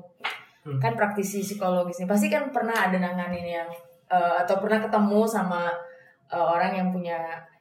Hmm. 0.63 0.79
kan 0.79 0.95
praktisi 0.95 1.43
psikologis 1.43 1.99
nih 1.99 2.07
pasti 2.07 2.31
kan 2.31 2.55
pernah 2.55 2.87
ada 2.87 2.97
nanganin 2.97 3.43
yang 3.43 3.69
eh, 4.09 4.35
atau 4.41 4.63
pernah 4.63 4.79
ketemu 4.81 5.27
sama 5.27 5.69
eh, 6.29 6.37
orang 6.39 6.73
yang 6.77 6.89
punya 6.93 7.19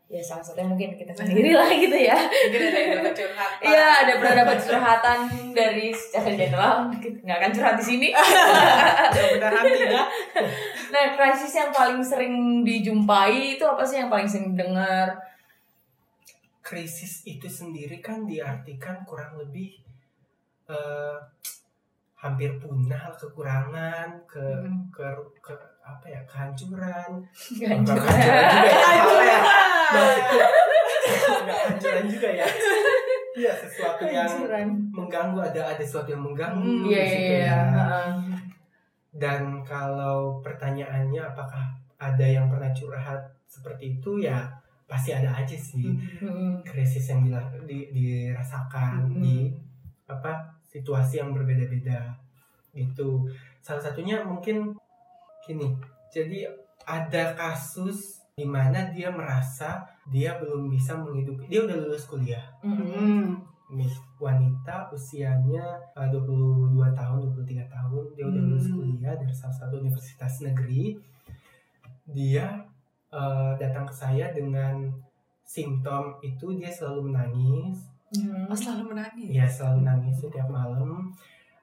ya 0.08 0.24
salah 0.24 0.40
satunya 0.40 0.72
mungkin 0.72 0.96
kita 0.96 1.12
sendiri 1.12 1.52
lah 1.52 1.68
gitu 1.68 1.98
ya. 2.00 2.16
Mungkin 2.16 2.62
ada 2.72 3.12
curhatan. 3.12 3.60
Iya, 3.60 3.88
ada 4.08 4.14
dapat 4.16 4.58
curhatan 4.64 5.20
dari 5.52 5.92
secara 5.92 6.32
general, 6.32 6.88
kita 6.96 7.20
nggak 7.28 7.38
akan 7.44 7.52
curhat 7.52 7.76
di 7.76 7.86
sini. 7.86 8.08
Nah, 10.88 11.04
krisis 11.20 11.52
yang 11.52 11.76
paling 11.76 12.00
sering 12.00 12.64
dijumpai 12.64 13.60
itu 13.60 13.64
apa 13.68 13.84
sih 13.84 14.00
yang 14.00 14.08
paling 14.08 14.24
sering 14.24 14.56
dengar? 14.56 15.12
krisis 16.68 17.24
itu 17.24 17.48
sendiri 17.48 18.04
kan 18.04 18.28
diartikan 18.28 19.08
kurang 19.08 19.40
lebih 19.40 19.80
eh, 20.68 21.16
hampir 22.20 22.60
punah 22.60 23.08
kekurangan 23.16 24.20
ke 24.28 24.44
Hmm. 24.68 24.92
ke, 24.92 25.08
ke 25.40 25.56
apa 25.88 26.06
ya 26.06 26.20
kehancuran 26.28 27.12
kehancuran 27.56 28.04
juga 28.04 28.12
ya 28.12 28.36
apa 29.08 29.24
ya 29.24 29.40
kehancuran 31.48 32.06
juga 32.08 32.30
ya 32.34 32.48
Iya 33.38 33.54
sesuatu 33.54 34.02
yang 34.02 34.26
mengganggu 34.90 35.38
ada 35.38 35.62
ada 35.70 35.78
sesuatu 35.78 36.10
yang 36.10 36.26
mengganggu 36.26 36.58
Hmm, 36.58 36.90
Iya, 36.90 37.02
situ 37.06 37.22
iya, 37.22 37.38
iya. 37.38 37.54
ya. 37.54 37.86
Dan 39.14 39.62
kalau 39.62 40.42
pertanyaannya 40.42 41.22
apakah 41.22 41.70
ada 42.02 42.26
yang 42.26 42.50
pernah 42.50 42.74
curhat 42.74 43.22
seperti 43.46 43.94
itu 43.94 44.18
ya 44.18 44.50
pasti 44.90 45.14
ada 45.14 45.30
aja 45.30 45.54
sih 45.54 45.86
Hmm. 46.18 46.66
krisis 46.66 47.14
yang 47.14 47.30
di- 47.70 47.94
dirasakan 47.94 49.06
Hmm. 49.06 49.22
di 49.22 49.54
apa 50.10 50.34
situasi 50.66 51.22
yang 51.22 51.30
berbeda-beda 51.30 52.18
gitu. 52.74 53.22
Salah 53.62 53.86
satunya 53.86 54.18
mungkin 54.20 54.74
gini. 55.48 55.72
Jadi 56.12 56.44
ada 56.84 57.24
kasus 57.34 58.22
di 58.32 58.46
mana 58.46 58.94
dia 58.94 59.10
merasa 59.10 59.82
dia 60.08 60.38
belum 60.38 60.70
bisa 60.70 60.94
menghidupi 60.94 61.50
dia 61.50 61.66
udah 61.66 61.74
lulus 61.74 62.06
kuliah 62.06 62.46
Hmm. 62.62 62.78
Hmm. 62.78 63.26
nih 63.68 63.90
wanita 64.16 64.88
usianya 64.94 65.66
uh, 65.92 66.08
22 66.08 66.72
tahun 66.94 67.18
23 67.34 67.66
tahun 67.68 68.04
dia 68.14 68.24
udah 68.24 68.40
lulus 68.40 68.70
Hmm. 68.70 68.78
kuliah 68.78 69.18
dari 69.18 69.34
salah 69.34 69.58
satu 69.58 69.82
universitas 69.82 70.46
negeri 70.46 70.96
dia 72.08 72.62
uh, 73.10 73.58
datang 73.58 73.84
ke 73.84 73.94
saya 73.94 74.32
dengan 74.32 74.86
simptom 75.44 76.16
itu 76.22 76.56
dia 76.56 76.70
selalu 76.70 77.10
menangis 77.12 77.90
Hmm. 78.08 78.48
Oh, 78.48 78.56
selalu 78.56 78.96
menangis. 78.96 79.28
ya 79.36 79.44
selalu 79.44 79.80
nangis 79.84 80.16
setiap 80.16 80.48
malam 80.48 81.10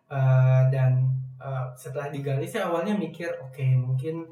Uh, 0.04 0.68
dan 0.68 1.00
uh, 1.44 1.68
setelah 1.74 2.08
digali 2.08 2.48
saya 2.48 2.66
awalnya 2.66 2.96
mikir 2.96 3.28
oke 3.38 3.60
mungkin 3.76 4.24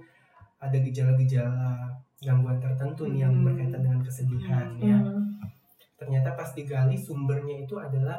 ada 0.56 0.74
gejala-gejala 0.74 1.92
gangguan 2.18 2.56
tertentu 2.56 3.06
nih 3.06 3.26
yang 3.26 3.34
Hmm. 3.34 3.44
berkaitan 3.44 3.82
dengan 3.82 4.00
kesedihan 4.00 4.66
ya 4.78 4.96
Hmm. 4.96 5.36
ternyata 5.94 6.32
pas 6.32 6.50
digali 6.50 6.96
sumbernya 6.96 7.62
itu 7.62 7.76
adalah 7.76 8.16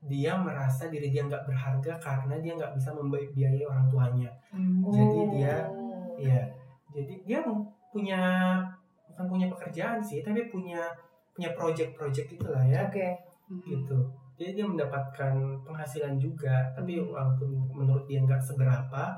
dia 0.00 0.36
merasa 0.36 0.88
diri 0.88 1.08
dia 1.08 1.24
nggak 1.24 1.44
berharga 1.44 1.96
karena 1.96 2.36
dia 2.38 2.52
nggak 2.54 2.72
bisa 2.74 2.90
membiayai 2.90 3.62
orang 3.62 3.86
tuanya 3.88 4.30
Hmm. 4.50 4.80
Jadi 4.88 5.18
dia. 5.34 5.56
Iya 6.14 6.42
jadi 6.94 7.14
dia 7.26 7.38
punya 7.90 8.20
bukan 9.10 9.26
punya 9.28 9.46
pekerjaan 9.46 9.98
sih 9.98 10.22
tapi 10.22 10.46
punya 10.46 10.78
punya 11.34 11.50
project-project 11.52 12.38
itulah 12.38 12.62
ya 12.62 12.86
Oke. 12.86 13.02
Hmm. 13.50 13.62
gitu 13.66 13.98
jadi 14.34 14.50
dia 14.52 14.66
mendapatkan 14.66 15.34
penghasilan 15.62 16.18
juga 16.18 16.70
tapi 16.72 16.98
Hmm. 16.98 17.10
walaupun 17.10 17.50
menurut 17.70 18.04
dia 18.04 18.18
nggak 18.18 18.42
seberapa 18.42 19.14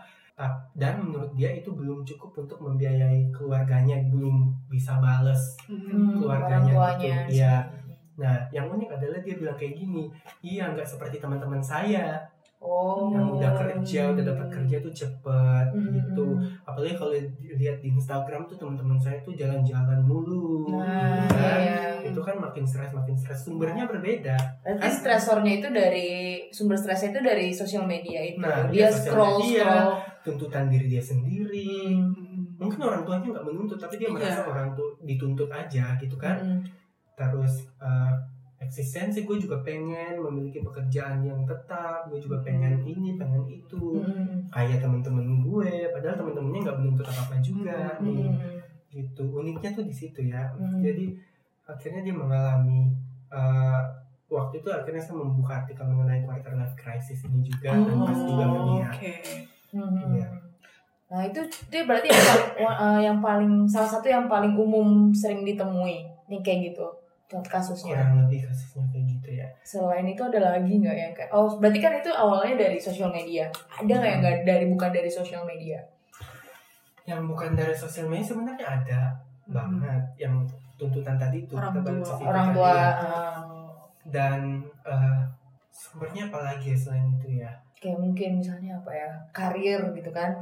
dan 0.76 1.00
menurut 1.00 1.32
dia 1.32 1.48
itu 1.50 1.72
belum 1.72 2.04
cukup 2.04 2.44
untuk 2.44 2.60
membiayai 2.60 3.32
keluarganya 3.32 3.96
belum 4.12 4.52
bisa 4.68 5.00
bales 5.00 5.56
Hmm. 5.64 6.20
keluarganya 6.20 6.76
gitu, 7.00 7.40
iya. 7.40 7.56
Nah, 8.16 8.48
yang 8.48 8.68
unik 8.68 8.96
adalah 8.96 9.20
dia 9.20 9.36
bilang 9.36 9.56
kayak 9.56 9.76
gini, 9.76 10.08
iya 10.40 10.72
nggak 10.72 10.88
seperti 10.88 11.20
teman-teman 11.20 11.60
saya 11.60 12.20
Oh. 12.66 13.06
yang 13.08 13.30
udah 13.30 13.52
kerja, 13.54 14.10
udah 14.10 14.24
dapat 14.26 14.48
kerja 14.50 14.76
tuh 14.80 14.90
cepet 14.90 15.66
Hmm. 15.70 15.94
gitu. 15.94 16.26
Apalagi 16.62 16.94
kalau 16.94 17.14
lihat 17.54 17.78
di 17.78 17.88
Instagram 17.88 18.42
tuh 18.44 18.56
teman-teman 18.56 18.98
saya 18.98 19.22
tuh 19.22 19.30
jalan-jalan 19.32 20.02
mulu, 20.02 20.74
Nah, 20.74 21.22
gitu 21.22 21.34
kan. 21.36 21.56
iya. 21.56 21.80
Itu 22.02 22.20
kan 22.20 22.36
makin 22.36 22.62
stres, 22.62 22.90
makin 22.90 23.14
stres. 23.14 23.38
Sumbernya 23.40 23.86
berbeda. 23.86 24.34
Berarti 24.60 24.90
stresornya 24.92 25.52
itu 25.56 25.68
dari 25.70 26.10
sumber 26.48 26.74
stresnya 26.74 27.10
itu 27.12 27.20
dari 27.22 27.46
sosial 27.48 27.84
media 27.84 28.18
itu. 28.20 28.42
Nah, 28.42 28.66
dia 28.66 28.90
sosial 28.90 29.14
scroll 29.14 29.36
media. 29.38 29.62
scroll. 29.62 29.90
Tuntutan 30.24 30.64
diri 30.66 30.86
dia 30.88 31.00
sendiri. 31.00 31.94
Hmm. 31.94 32.42
Mungkin 32.56 32.80
orang 32.80 33.02
tuanya 33.02 33.30
nggak 33.30 33.46
menuntut, 33.46 33.76
tapi 33.76 33.94
dia 33.94 34.08
Iya. 34.08 34.16
merasa 34.16 34.42
orang 34.44 34.68
tuh 34.72 34.98
dituntut 35.00 35.46
aja 35.48 35.94
gitu 35.96 36.16
kan. 36.16 36.36
Hmm. 36.36 36.60
terus 37.16 37.64
eh, 37.80 38.12
eksistensi 38.58 39.22
gue 39.22 39.36
juga 39.36 39.60
pengen 39.60 40.16
memiliki 40.18 40.60
pekerjaan 40.60 41.20
yang 41.20 41.44
tetap 41.44 42.06
gue 42.06 42.16
juga 42.16 42.40
pengen 42.40 42.80
ini 42.80 43.14
pengen 43.14 43.44
itu 43.44 44.00
Hmm. 44.00 44.48
kayak 44.48 44.80
temen-temen 44.80 45.42
gue 45.42 45.70
padahal 45.90 46.16
temen-temennya 46.16 46.60
nggak 46.62 46.78
menuntut 46.78 47.06
apa 47.06 47.22
apa 47.22 47.36
juga 47.38 47.96
Hmm. 47.96 48.02
nih 48.02 48.26
Hmm. 48.26 48.56
gitu 48.88 49.22
uniknya 49.30 49.70
tuh 49.70 49.84
di 49.84 49.92
situ 49.92 50.20
ya 50.24 50.48
Hmm. 50.50 50.80
jadi 50.80 51.12
akhirnya 51.64 52.00
dia 52.02 52.14
mengalami 52.14 52.88
eh, 53.28 53.80
waktu 54.26 54.54
itu 54.56 54.68
akhirnya 54.68 54.98
saya 54.98 55.18
membuka 55.18 55.60
artikel 55.60 55.84
mengenai 55.84 56.22
quarter 56.22 56.54
life 56.54 56.74
crisis 56.74 57.22
ini 57.24 57.42
juga 57.42 57.70
dan 57.70 57.98
pas 58.00 58.16
juga 58.16 58.44
Oh, 58.44 58.54
dunia 58.56 58.88
Oke. 58.88 59.14
Hmm. 59.68 60.14
Iya. 60.14 60.28
Nah 61.06 61.22
itu 61.22 61.38
dia 61.68 61.82
berarti 61.82 62.08
yang, 62.08 62.24
paling- 62.24 62.54
eh, 62.56 62.98
yang 63.02 63.18
paling 63.20 63.52
salah 63.64 63.86
satu 63.88 64.06
yang 64.06 64.26
paling 64.26 64.54
umum 64.54 65.12
sering 65.12 65.42
ditemui 65.42 66.02
nih 66.24 66.40
kayak 66.40 66.72
gitu 66.72 66.86
contoh 67.26 67.50
kasusnya. 67.50 67.92
kurang 67.92 68.22
lebih 68.22 68.40
kasusnya 68.44 68.84
kayak 68.86 69.04
gitu 69.08 69.28
ya 69.34 69.48
Selain 69.60 70.04
itu 70.04 70.22
ada 70.22 70.40
lagi 70.48 70.72
nggak 70.72 70.96
yang 70.96 71.12
kayak 71.12 71.30
oh 71.30 71.50
berarti 71.52 71.78
kan 71.78 71.92
itu 71.94 72.08
awalnya 72.08 72.54
dari 72.56 72.78
sosial 72.78 73.10
media. 73.10 73.50
Ada 73.72 73.92
nggak 73.92 74.06
yang 74.08 74.20
nggak 74.20 74.36
dari 74.44 74.66
bukan 74.66 74.90
dari 74.90 75.10
sosial 75.10 75.42
media? 75.42 75.78
yang 77.04 77.22
bukan 77.24 77.54
dari 77.54 77.70
sosial 77.70 78.06
media 78.06 78.26
sebenarnya 78.26 78.66
ada 78.68 79.00
Hmm. 79.42 79.54
banget 79.54 80.02
yang 80.18 80.34
tuntutan 80.74 81.14
tadi 81.14 81.38
itu 81.40 81.54
Orang 81.54 81.70
tua. 81.76 82.18
Orang 82.20 82.48
tua. 82.50 82.66
ya. 82.68 82.90
eh, 82.98 83.38
dan 84.06 84.40
eh, 84.82 85.22
sumbernya 85.68 86.26
apalagi 86.26 86.66
ya 86.68 86.78
selain 86.80 87.06
itu 87.12 87.38
ya 87.38 87.50
kayak 87.76 87.94
mungkin 87.96 88.40
misalnya 88.40 88.74
apa 88.74 88.90
ya 88.90 89.10
karir 89.30 89.78
gitu 89.92 90.10
kan 90.10 90.34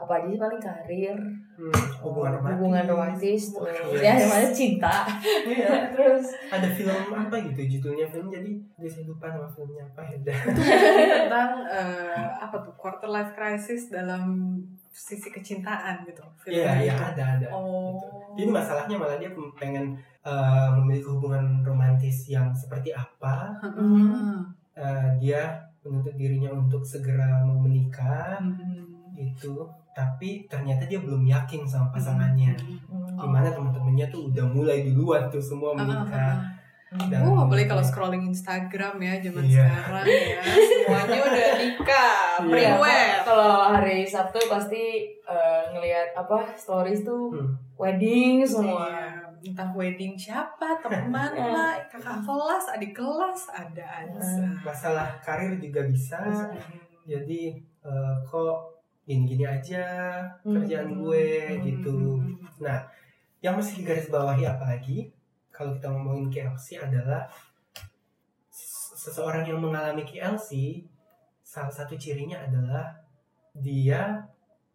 apa 0.00 0.12
aja 0.16 0.26
sih 0.26 0.38
paling 0.38 0.58
karir 0.58 1.18
Hmm, 1.52 1.68
hubungan 2.00 2.32
romantis. 2.34 2.56
hubungan 2.56 2.84
romantis 2.88 3.42
tuh 3.52 3.68
Yes. 3.92 4.00
ya 4.00 4.12
yang 4.16 4.30
mana 4.30 4.48
cinta 4.50 4.94
Iya. 5.44 5.68
terus 5.92 6.24
Ada 6.48 6.68
film 6.70 6.88
apa 7.12 7.36
gitu 7.44 7.60
judulnya 7.70 8.08
film 8.08 8.32
jadi 8.32 8.50
saya 8.82 9.04
lupa 9.04 9.28
nama 9.28 9.44
filmnya 9.46 9.84
apa 9.84 10.00
ya. 10.02 10.16
tentang 11.20 11.50
eh, 11.62 12.26
apa 12.34 12.56
tuh 12.58 12.72
quarter 12.74 13.06
life 13.06 13.32
crisis 13.32 13.88
dalam 13.88 14.56
sisi 14.90 15.28
kecintaan 15.28 16.00
gitu. 16.02 16.24
Iya 16.46 16.80
iya 16.80 16.94
itu. 16.96 17.04
ada 17.12 17.24
ada. 17.36 17.46
Oh. 17.52 18.00
Jadi 18.32 18.48
masalahnya 18.48 18.96
malah 18.96 19.16
dia 19.16 19.28
pengen 19.54 19.92
eh, 20.22 20.68
memiliki 20.74 21.06
hubungan 21.06 21.60
romantis 21.60 22.24
yang 22.26 22.48
seperti 22.50 22.90
apa. 22.90 23.52
Hmm. 23.60 24.48
Eh, 24.72 25.08
dia 25.18 25.60
menuntut 25.80 26.12
dirinya 26.14 26.50
untuk 26.50 26.80
segera 26.82 27.44
mau 27.44 27.60
menikah 27.60 28.40
Hmm. 28.40 29.12
gitu. 29.12 29.68
Tapi 29.90 30.46
ternyata 30.46 30.84
dia 30.84 30.98
belum 30.98 31.22
yakin 31.22 31.62
sama 31.62 31.90
pasangannya. 31.90 32.54
hmm, 32.54 33.16
Di 33.16 33.26
mana 33.26 33.48
teman-temannya 33.48 34.06
tuh 34.06 34.28
udah 34.28 34.46
mulai 34.46 34.82
duluan 34.82 35.26
tuh 35.26 35.38
semua 35.38 35.72
menikah. 35.72 36.40
Dan- 36.90 37.22
Oh, 37.22 37.46
apalagi 37.46 37.66
kalau 37.66 37.78
scrolling 37.80 38.26
Instagram 38.26 38.98
ya 38.98 39.14
zaman 39.20 39.44
Iya. 39.44 39.62
sekarang 39.62 40.06
ya. 40.06 40.42
Semuanya 40.42 41.18
udah 41.22 41.48
nikah, 41.56 42.18
Iya. 42.36 42.50
pre-wed. 42.50 43.14
kalau 43.22 43.52
hari 43.70 44.02
Sabtu 44.02 44.42
pasti 44.44 44.84
eh, 45.06 45.62
ngelihat 45.70 46.10
apa 46.12 46.50
stories 46.52 47.02
tuh 47.02 47.30
Hmm. 47.30 47.54
wedding 47.76 48.42
semua 48.42 48.90
Iya, 49.38 49.46
entah 49.46 49.70
wedding 49.70 50.18
siapa, 50.18 50.82
teman 50.82 51.30
lah, 51.54 51.78
kakak 51.86 52.18
kelas, 52.20 52.64
adik 52.68 52.90
kelas, 52.92 53.40
ada 53.48 53.86
aja. 53.86 54.18
Masalah 54.60 55.14
karir 55.20 55.54
juga 55.56 55.86
bisa. 55.86 56.18
Hmm. 56.18 56.50
Jadi 57.02 57.54
eh, 57.80 58.14
kok 58.24 58.79
gini-gini 59.10 59.42
aja 59.42 59.82
kerjaan 60.40 60.86
Hmm. 60.88 60.98
gue 61.02 61.26
Hmm. 61.50 61.60
gitu. 61.66 61.96
Nah, 62.60 62.86
yang 63.42 63.58
mesti 63.58 63.82
digaris 63.82 64.06
bawahi 64.06 64.46
apalagi 64.46 65.10
kalau 65.50 65.74
kita 65.74 65.90
ngomongin 65.90 66.30
KLC 66.30 66.78
adalah 66.78 67.26
seseorang 68.94 69.42
yang 69.44 69.58
mengalami 69.58 70.04
KLC 70.04 70.78
salah 71.42 71.72
satu 71.72 71.96
cirinya 71.96 72.38
adalah 72.38 72.94
dia 73.52 74.22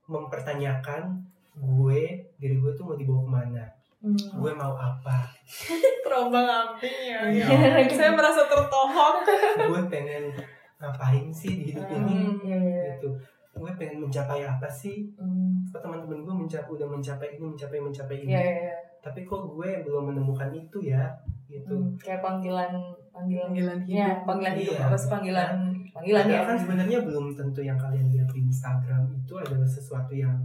mempertanyakan 0.06 1.24
gue 1.56 2.02
diri 2.36 2.56
gue 2.58 2.72
tuh 2.74 2.84
mau 2.84 2.96
dibawa 2.96 3.22
ke 3.22 3.32
mana 3.32 3.66
Hmm. 3.98 4.14
gue 4.38 4.52
mau 4.54 4.76
apa 4.76 5.26
Terombang 6.06 6.46
ambing 6.46 7.00
ya. 7.02 7.20
Iya. 7.26 7.46
ya. 7.82 7.90
Saya 7.98 8.14
merasa 8.14 8.46
tertohok. 8.46 9.26
gue 9.58 9.82
pengen 9.90 10.30
ngapain 10.78 11.26
sih 11.32 11.58
di 11.58 11.74
hidup 11.74 11.90
ini 11.90 12.14
Hmm, 12.22 12.38
iya, 12.44 12.58
iya. 12.60 12.82
gitu 12.94 13.10
gue 13.56 13.72
pengen 13.74 13.98
mencapai 14.02 14.44
apa 14.44 14.68
sih 14.68 15.10
Hmm. 15.16 15.64
kok 15.66 15.80
teman-teman 15.80 16.22
gue 16.22 16.36
mencapai 16.38 16.70
udah 16.70 16.88
mencapai 16.88 17.28
ini 17.32 17.46
mencapai 17.46 17.80
mencapai 17.80 18.16
ini 18.20 18.30
Iya, 18.30 18.42
iya, 18.42 18.56
iya. 18.62 18.76
tapi 19.00 19.24
kok 19.24 19.48
gue 19.50 19.70
belum 19.82 20.04
menemukan 20.10 20.52
itu 20.52 20.78
ya 20.84 21.08
gitu 21.46 21.72
Hmm, 21.74 21.96
kayak 21.96 22.20
panggilan 22.20 22.72
panggilan 23.10 23.48
Panggilan 23.48 23.80
ya 23.86 24.08
hidup. 24.12 24.26
panggilan 24.26 24.56
hidup 24.56 24.76
Iya. 24.76 24.84
apa 24.84 24.96
sih 24.96 25.10
panggilan 25.10 25.52
panggilan 25.90 26.26
ya 26.26 26.40
kan 26.44 26.56
sebenarnya 26.58 26.98
belum 27.02 27.26
tentu 27.32 27.62
yang 27.62 27.78
kalian 27.78 28.08
lihat 28.10 28.28
di 28.28 28.40
Instagram 28.42 29.04
itu 29.10 29.34
adalah 29.36 29.64
sesuatu 29.66 30.12
yang 30.12 30.36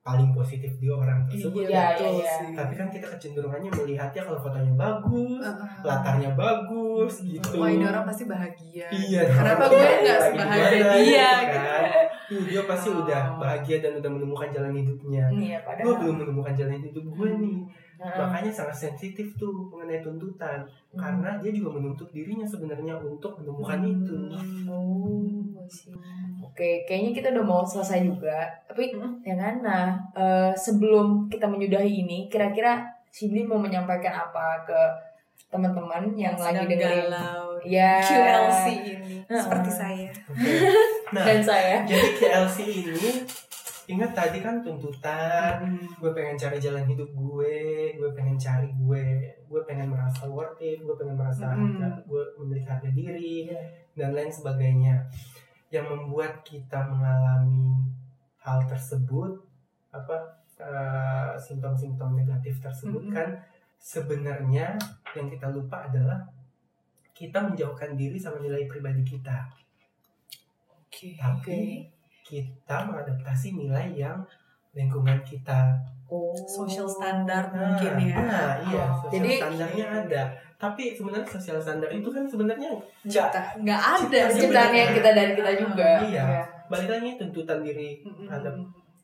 paling 0.00 0.30
positif 0.30 0.70
di 0.76 0.86
orang 0.86 1.26
tersebut 1.26 1.66
Iya, 1.66 1.92
betul 1.92 2.14
iya, 2.16 2.30
sih. 2.32 2.54
tapi 2.54 2.72
kan 2.74 2.86
kita 2.86 3.06
kecenderungannya 3.10 3.68
melihatnya 3.68 4.22
kalau 4.22 4.38
fotonya 4.38 4.70
bagus 4.72 5.42
Uh-uh. 5.42 5.82
latarnya 5.82 6.30
bagus 6.32 7.14
gitu 7.20 7.58
Wah 7.58 7.68
ini 7.68 7.82
orang 7.84 8.06
pasti 8.06 8.22
bahagia. 8.24 8.86
iya 8.88 9.26
Kenapa 9.26 9.66
gue 9.66 9.82
nggak 9.82 10.18
gimana 10.30 10.54
sebahagia 10.54 10.70
gitu 10.70 10.94
dia? 11.02 11.30
kan. 11.44 11.82
Dia 12.28 12.62
pasti 12.64 12.88
Oh. 12.88 13.00
udah 13.00 13.22
bahagia 13.36 13.78
dan 13.78 13.92
udah 13.96 14.10
menemukan 14.10 14.48
jalan 14.48 14.72
hidupnya 14.72 15.24
iya 15.30 15.56
gue 15.56 15.66
padahal 15.78 15.96
belum 16.00 16.16
menemukan 16.20 16.54
jalan 16.54 16.78
hidup 16.80 17.04
gue 17.06 17.30
nih 17.36 17.58
Nah, 17.96 18.12
makanya 18.28 18.52
sangat 18.52 18.76
sensitif 18.76 19.24
tuh 19.34 19.72
mengenai 19.72 20.04
tuntutan 20.04 20.60
hmm. 20.60 21.00
karena 21.00 21.40
dia 21.40 21.48
juga 21.50 21.80
menuntut 21.80 22.04
dirinya 22.10 22.44
sebenarnya 22.44 22.92
untuk 22.94 23.40
menemukan 23.40 23.78
Hmm. 23.78 23.88
itu 23.90 24.16
Oh. 24.68 25.24
Oke, 26.46 26.84
kayaknya 26.84 27.10
kita 27.12 27.28
udah 27.32 27.42
mau 27.42 27.62
selesai 27.62 28.04
juga. 28.04 28.44
Tapi 28.66 28.92
Hmm. 28.92 29.16
ya 29.20 29.34
kan, 29.34 29.54
nah 29.60 29.84
eh, 30.12 30.52
sebelum 30.52 31.24
kita 31.26 31.44
menyudahi 31.44 32.04
ini, 32.04 32.18
kira-kira 32.26 32.84
Shibli 33.08 33.42
mau 33.42 33.56
menyampaikan 33.56 34.12
apa 34.12 34.60
ke 34.62 34.80
teman-teman 35.48 36.12
yang 36.12 36.34
lagi 36.34 36.52
sedang 36.52 36.68
dengerin 36.68 37.08
galau 37.08 37.48
Ya. 37.64 37.96
QLC 37.98 38.66
ini 38.84 39.16
Uh-uh. 39.24 39.40
seperti 39.40 39.70
saya. 39.70 40.08
Oke. 40.28 40.52
Nah 41.08 41.22
dan 41.22 41.38
saya? 41.40 41.76
jadi 41.84 42.08
KLC 42.14 42.56
ini 42.66 43.10
ingat 43.86 44.10
tadi 44.12 44.42
kan 44.42 44.58
tuntutan 44.58 45.62
Hmm. 45.62 45.78
gue 45.96 46.10
pengen 46.10 46.34
cari 46.34 46.58
jalan 46.58 46.82
hidup 46.84 47.06
gue 47.08 47.56
gue 47.94 48.10
pengen 48.12 48.34
cari 48.36 48.66
gue 48.68 49.04
gue 49.40 49.60
pengen 49.62 49.86
merasa 49.88 50.26
worth 50.26 50.58
it 50.58 50.82
gue 50.82 50.94
pengen 50.94 51.14
merasa 51.14 51.54
Hmm. 51.54 51.78
harga 51.78 52.02
gue 52.02 52.22
memiliki 52.36 52.66
harga 52.66 52.90
diri 52.90 53.46
Iya. 53.46 53.62
dan 53.94 54.10
lain 54.12 54.26
sebagainya 54.28 55.06
yang 55.68 55.86
membuat 55.86 56.42
kita 56.42 56.82
mengalami 56.84 57.78
hal 58.38 58.62
tersebut 58.64 59.38
apa 59.90 60.16
eh, 60.56 61.32
simptom-simptom 61.36 62.16
negatif 62.16 62.58
tersebut 62.58 63.02
Mm-mm. 63.02 63.14
kan 63.14 63.28
sebenarnya 63.76 64.74
yang 65.12 65.26
kita 65.28 65.46
lupa 65.46 65.86
adalah 65.86 66.26
kita 67.12 67.38
menjauhkan 67.40 67.94
diri 67.94 68.16
sama 68.16 68.40
nilai 68.40 68.66
pribadi 68.66 69.00
kita 69.00 69.46
Oke. 70.96 71.12
tapi 71.14 71.58
kita 72.22 72.76
mengadaptasi 72.82 73.54
nilai 73.54 73.92
yang 73.94 74.18
lingkungan 74.72 75.20
kita 75.20 75.76
Oh. 76.06 76.30
Social 76.38 76.86
standar 76.86 77.50
Nah, 77.50 77.74
mungkin 77.74 77.98
ya. 78.00 78.14
nah, 78.16 78.54
iya 78.62 78.86
Oh, 78.86 79.10
jadi- 79.10 79.42
standarnya 79.42 79.86
ada 80.00 80.22
tapi 80.54 80.94
sebenarnya 80.94 81.26
sosial 81.28 81.58
standar 81.58 81.90
itu 81.90 82.06
kan 82.06 82.22
sebenarnya 82.24 82.70
nggak 83.02 83.26
nggak 83.58 83.82
ada 83.82 84.20
sebenarnya. 84.30 84.78
yang 84.80 84.92
kita 84.94 85.10
dari 85.12 85.32
kita 85.34 85.52
juga. 85.58 85.90
Iya. 86.00 86.46
balik 86.66 86.88
lagi 86.88 87.10
tuntutan 87.16 87.58
diri 87.60 87.98
terhadap 88.02 88.54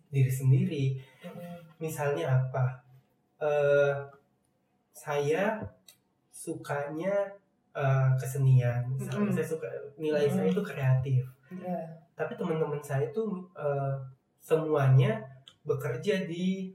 diri 0.08 0.30
sendiri 0.30 0.84
misalnya 1.76 2.38
apa 2.38 2.64
eh 3.38 3.94
saya 4.92 5.58
sukanya 6.28 7.10
eh, 7.72 8.08
kesenian 8.14 8.78
misalnya 8.92 9.26
Mm-mm. 9.26 9.34
saya 9.34 9.46
suka 9.48 9.66
nilai 9.96 10.26
saya 10.26 10.46
itu 10.46 10.62
kreatif 10.62 11.22
Iya. 11.54 11.78
tapi 12.12 12.32
teman-teman 12.34 12.78
saya 12.78 13.08
tuh 13.10 13.40
eh, 13.52 13.94
semuanya 14.38 15.20
bekerja 15.62 16.24
di 16.24 16.72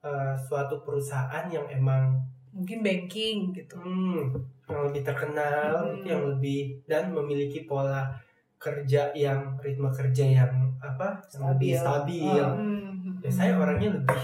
eh, 0.00 0.34
suatu 0.38 0.80
perusahaan 0.80 1.44
yang 1.46 1.66
emang 1.66 2.14
mungkin 2.50 2.80
banking 2.80 3.52
gitu. 3.52 3.76
hmm, 3.76 4.32
yang 4.64 4.80
lebih 4.84 5.02
terkenal 5.02 5.92
Hmm. 5.92 6.02
yang 6.02 6.22
lebih 6.26 6.80
dan 6.84 7.10
memiliki 7.10 7.64
pola 7.64 8.08
kerja 8.56 9.12
yang 9.12 9.52
ritme 9.58 9.90
kerja 9.90 10.24
yang 10.24 10.52
apa 10.78 11.20
yang 11.30 11.52
lebih 11.52 11.72
Stabil. 11.74 12.24
stabil 12.24 12.40
Oh. 12.40 12.56
Hmm. 12.56 13.20
ya 13.20 13.28
saya 13.28 13.52
orangnya 13.54 13.90
lebih 13.92 14.22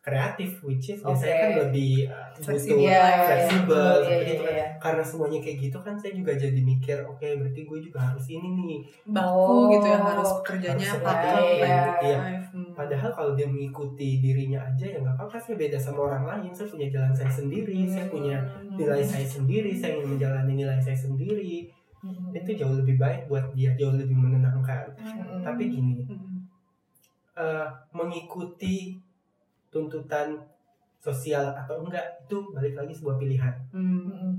kreatif 0.00 0.64
which 0.64 0.88
is 0.88 0.98
biasanya 0.98 1.28
Oke. 1.30 1.36
kan 1.36 1.50
lebih 1.60 1.92
uh, 2.06 2.32
Fleksibel. 2.34 2.80
butuh 2.80 3.20
fleksibel 3.20 3.92
seperti 4.00 4.30
itu 4.32 4.44
kan. 4.46 4.68
karena 4.80 5.02
semuanya 5.04 5.38
kayak 5.38 5.58
gitu 5.60 5.78
kan 5.78 5.94
saya 5.94 6.12
juga 6.14 6.32
jadi 6.34 6.56
mikir 6.58 6.98
oke 7.04 7.20
berarti 7.36 7.60
gue 7.62 7.78
juga 7.82 7.98
harus 8.02 8.24
ini 8.26 8.48
nih 8.56 8.78
baku 9.06 9.36
Oh. 9.36 9.68
gitu 9.68 9.86
ya 9.86 9.98
harus 10.00 10.30
kerjanya 10.40 10.88
pakai 10.98 11.36
like 11.60 12.00
iya. 12.00 12.16
life. 12.18 12.48
Hmm. 12.50 12.72
padahal 12.72 13.10
kalau 13.10 13.32
dia 13.34 13.44
mengikuti 13.44 14.18
dirinya 14.18 14.64
aja 14.64 14.86
ya 14.86 14.98
nggak 14.98 15.14
apa-apa 15.14 15.36
saya 15.36 15.54
beda 15.54 15.76
sama 15.76 16.00
orang 16.06 16.24
lain 16.26 16.50
saya 16.50 16.66
punya 16.66 16.88
jalan 16.88 17.12
saya 17.12 17.28
sendiri 17.30 17.78
saya 17.84 18.06
punya 18.06 18.36
Hmm. 18.40 18.72
nilai 18.74 19.02
saya 19.02 19.26
sendiri 19.26 19.70
saya 19.70 19.94
ingin 19.94 20.16
menjalani 20.16 20.52
nilai 20.56 20.78
saya 20.78 20.96
sendiri 20.96 21.68
Mm-mm. 22.00 22.32
itu 22.32 22.56
jauh 22.56 22.72
lebih 22.74 22.96
baik 22.96 23.28
buat 23.28 23.52
dia 23.52 23.76
jauh 23.76 23.92
lebih 23.92 24.16
menenangkan 24.16 24.88
Mm-mm. 24.96 25.44
tapi 25.44 25.68
gini 25.68 26.00
Hmm. 26.02 26.48
eh, 27.36 27.68
mengikuti 27.92 28.96
tuntutan 29.70 30.36
sosial 30.98 31.56
atau 31.56 31.80
enggak 31.80 32.04
itu 32.20 32.36
balik 32.50 32.76
lagi 32.76 32.92
sebuah 32.92 33.16
pilihan 33.16 33.54
Hmm. 33.70 34.36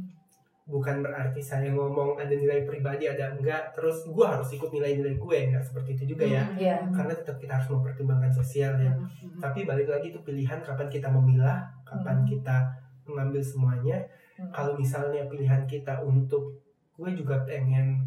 Bukan 0.61 1.03
berarti 1.03 1.41
saya 1.41 1.67
ngomong 1.67 2.15
ada 2.15 2.31
nilai 2.31 2.63
pribadi 2.63 3.03
ada 3.03 3.33
enggak 3.33 3.73
terus 3.73 4.05
gue 4.05 4.23
harus 4.23 4.47
ikut 4.47 4.69
nilai-nilai 4.69 5.17
gue 5.17 5.37
enggak 5.41 5.63
seperti 5.63 5.97
itu 5.97 6.13
juga 6.13 6.23
ya 6.23 6.43
Iya. 6.53 6.77
karena 6.87 7.11
tetap 7.11 7.35
kita 7.37 7.57
harus 7.57 7.69
mempertimbangkan 7.69 8.31
sosial 8.31 8.77
ya 8.77 8.93
Hmm. 8.93 9.35
tapi 9.37 9.65
balik 9.65 9.89
lagi 9.89 10.11
itu 10.11 10.21
pilihan 10.21 10.61
kapan 10.61 10.87
kita 10.87 11.07
memilah 11.07 11.65
kapan 11.83 12.21
Hmm. 12.21 12.27
kita 12.29 12.57
mengambil 13.03 13.41
semuanya 13.41 13.97
Mm. 14.37 14.49
kalau 14.49 14.73
misalnya 14.73 15.25
pilihan 15.25 15.65
kita 15.65 15.99
untuk 16.01 16.61
gue 16.93 17.09
juga 17.11 17.41
pengen 17.43 18.05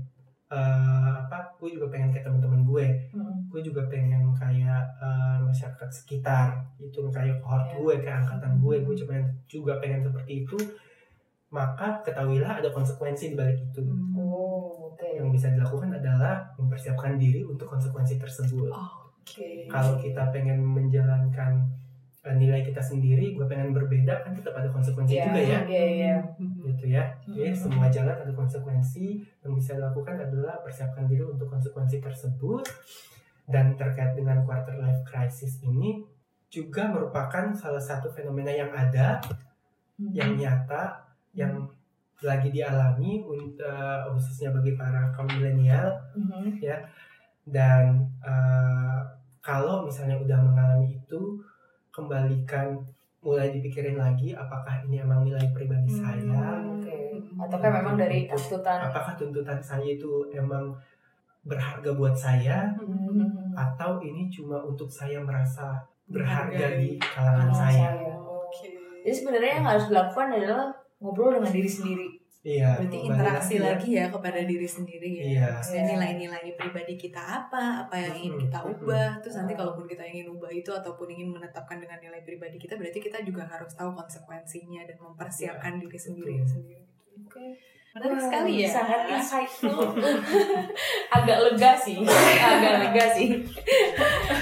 eh, 0.54 1.10
apa 1.18 1.38
gue 1.56 1.70
juga 1.72 1.86
pengen 1.88 2.08
kayak 2.08 2.24
teman-teman 2.24 2.62
gue 2.62 2.86
Mm-mm. 3.10 3.36
gue 3.48 3.60
juga 3.60 3.82
pengen 3.86 4.30
kayak 4.32 4.82
eh, 4.96 5.38
masyarakat 5.40 5.88
sekitar 5.90 6.46
itu 6.78 7.00
kayak 7.10 7.38
kohort 7.38 7.66
Ya. 7.66 7.74
gue 7.76 7.94
kayak 7.98 8.18
angkatan 8.22 8.52
gue 8.56 8.76
gue 8.80 8.94
cuma 8.96 9.14
juga 9.46 9.72
pengen 9.78 10.00
seperti 10.02 10.32
itu 10.42 10.58
maka 11.48 12.02
ketahuilah 12.02 12.58
ada 12.58 12.68
konsekuensi 12.68 13.30
di 13.30 13.36
balik 13.36 13.58
itu 13.62 13.80
Hmm. 13.80 14.14
Oh, 14.16 14.90
oke. 14.90 15.06
yang 15.06 15.28
bisa 15.28 15.50
dilakukan 15.50 15.90
adalah 15.92 16.42
mempersiapkan 16.54 17.14
diri 17.14 17.42
untuk 17.42 17.66
konsekuensi 17.68 18.14
tersebut 18.16 18.70
Oh, 18.70 19.10
Oke. 19.18 19.64
Kalau 19.66 19.96
kita 19.96 20.28
pengen 20.30 20.60
menjalankan 20.60 21.64
nilai 22.32 22.64
kita 22.64 22.80
sendiri, 22.80 23.36
gue 23.36 23.44
pengen 23.44 23.76
berbeda 23.76 24.24
kan 24.24 24.32
tetap 24.32 24.56
ada 24.56 24.72
konsekuensi 24.72 25.12
Iya, 25.12 25.24
juga 25.28 25.40
ya. 25.40 25.58
Iya, 25.68 25.84
iya. 25.84 26.16
gitu 26.64 26.84
ya. 26.88 27.04
Jadi 27.28 27.52
Mhm. 27.52 27.60
semua 27.60 27.86
jalan 27.88 28.16
ada 28.16 28.32
konsekuensi 28.32 29.06
yang 29.44 29.52
bisa 29.52 29.76
dilakukan 29.76 30.16
adalah 30.16 30.56
persiapkan 30.64 31.04
diri 31.04 31.20
untuk 31.20 31.52
konsekuensi 31.52 32.00
tersebut. 32.00 32.64
Dan 33.44 33.76
terkait 33.76 34.16
dengan 34.16 34.40
quarter 34.40 34.80
life 34.80 35.04
crisis 35.04 35.60
ini 35.60 36.00
juga 36.48 36.88
merupakan 36.88 37.52
salah 37.52 37.82
satu 37.82 38.08
fenomena 38.08 38.48
yang 38.48 38.72
ada, 38.72 39.20
yang 40.00 40.32
nyata, 40.32 40.96
yang 41.36 41.68
lagi 42.24 42.48
dialami 42.48 43.20
untuk 43.20 43.68
khususnya 44.08 44.48
bagi 44.48 44.72
para 44.72 45.12
kaum 45.12 45.28
milenial 45.28 45.92
Mhm. 46.16 46.56
dan 47.44 48.00
eh, 48.24 48.98
kalau 49.44 49.84
misalnya 49.84 50.16
udah 50.16 50.40
mengalami 50.40 50.96
itu 50.96 51.36
kembalikan 51.94 52.74
mulai 53.22 53.48
dipikirin 53.48 53.96
lagi 53.96 54.34
apakah 54.34 54.82
ini 54.84 55.00
emang 55.00 55.24
nilai 55.24 55.46
pribadi 55.54 55.88
Hmm. 55.88 56.02
saya 56.02 56.42
Oke. 56.74 56.98
Atau 57.40 57.56
kan 57.56 57.70
memang 57.72 57.94
dari 57.96 58.26
tuntutan 58.26 58.78
apakah 58.84 59.14
tuntutan 59.14 59.62
saya 59.62 59.86
itu 59.86 60.28
emang 60.28 60.74
berharga 61.40 61.94
buat 61.94 62.12
saya 62.12 62.74
Mhm. 62.82 63.54
atau 63.54 64.02
ini 64.02 64.28
cuma 64.28 64.60
untuk 64.60 64.90
saya 64.90 65.20
merasa 65.20 65.80
berharga 66.04 66.76
di 66.76 67.00
kalangan 67.00 67.48
Kalangan 67.48 67.54
saya 67.54 67.88
saya. 67.96 68.12
Oke. 68.18 68.68
Jadi 69.04 69.14
sebenarnya 69.14 69.52
yang 69.56 69.66
harus 69.66 69.84
dilakukan 69.88 70.28
adalah 70.34 70.66
ngobrol 71.00 71.36
dengan 71.36 71.52
diri 71.52 71.68
sendiri. 71.68 72.08
Iya 72.44 72.76
Berarti 72.76 72.98
interaksi 73.02 73.54
ya. 73.56 73.62
lagi 73.64 73.88
ya 73.96 74.06
kepada 74.12 74.40
diri 74.44 74.68
sendiri 74.68 75.10
ya. 75.16 75.24
Iya. 75.24 75.46
Maksudnya 75.56 75.80
Iya. 75.80 75.90
nilai-nilai 75.96 76.44
pribadi 76.54 76.94
kita 76.94 77.16
apa, 77.18 77.88
apa 77.88 77.94
yang 77.96 78.14
ingin 78.20 78.34
kita 78.44 78.58
ubah. 78.60 79.10
Terus 79.24 79.34
nanti 79.40 79.56
kalaupun 79.56 79.88
kita 79.88 80.04
ingin 80.04 80.28
ubah 80.28 80.52
itu 80.52 80.68
ataupun 80.68 81.08
ingin 81.08 81.32
menetapkan 81.32 81.80
dengan 81.80 81.96
nilai 81.98 82.20
pribadi 82.20 82.60
kita, 82.60 82.76
berarti 82.76 83.00
kita 83.00 83.24
juga 83.24 83.48
harus 83.48 83.72
tahu 83.72 83.96
konsekuensinya 83.96 84.84
dan 84.84 85.00
mempersiapkan 85.00 85.80
diri 85.80 85.96
sendiri 85.96 86.36
sendiri. 86.44 86.84
Oke. 87.24 87.56
Menarik 87.94 88.18
Wow, 88.18 88.24
sekali 88.26 88.52
ya. 88.58 88.68
Sangat 88.68 89.00
insightful. 89.08 89.78
Agak 91.16 91.38
lega 91.46 91.72
sih. 91.78 92.02
Agak 92.02 92.74
lega 92.82 93.04
sih. 93.14 93.28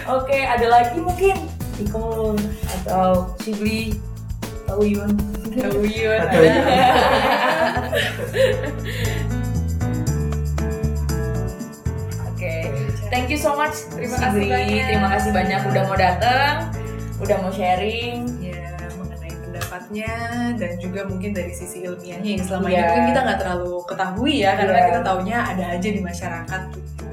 Oke, 0.08 0.38
ada 0.40 0.66
lagi 0.66 0.98
mungkin 0.98 1.36
Iko 1.78 2.32
atau 2.80 3.28
Shibli 3.38 3.92
atau 4.64 4.80
Yun. 4.80 5.41
Tahu 5.52 5.84
Yun, 5.84 6.18
Atau 6.18 6.40
ada. 6.40 6.48
Yun. 6.48 7.72
Oke. 12.28 12.54
Thank 13.12 13.28
you 13.28 13.38
so 13.38 13.52
much. 13.54 13.76
Terima 13.92 14.16
kasih 14.18 14.42
banyak. 14.48 14.84
Terima 14.88 15.08
kasih 15.12 15.30
banyak 15.30 15.60
udah 15.68 15.82
mau 15.86 15.96
datang, 15.98 16.54
udah 17.20 17.36
mau 17.44 17.52
sharing. 17.52 18.24
ya 18.40 18.58
mengenai 18.96 19.32
pendapatnya 19.36 20.12
dan 20.56 20.72
juga 20.80 21.04
mungkin 21.06 21.30
dari 21.36 21.52
sisi 21.52 21.84
ilmiahnya 21.84 22.30
yang 22.40 22.44
selama 22.44 22.66
ini 22.68 22.74
Iya. 22.74 22.82
mungkin 22.88 23.04
kita 23.12 23.20
nggak 23.22 23.38
terlalu 23.38 23.72
ketahui 23.84 24.34
ya 24.40 24.50
karena 24.56 24.72
Iya. 24.74 24.86
kita 24.88 25.00
taunya 25.04 25.38
ada 25.44 25.64
aja 25.76 25.88
di 25.88 26.00
masyarakat 26.00 26.60
gitu. 26.72 27.04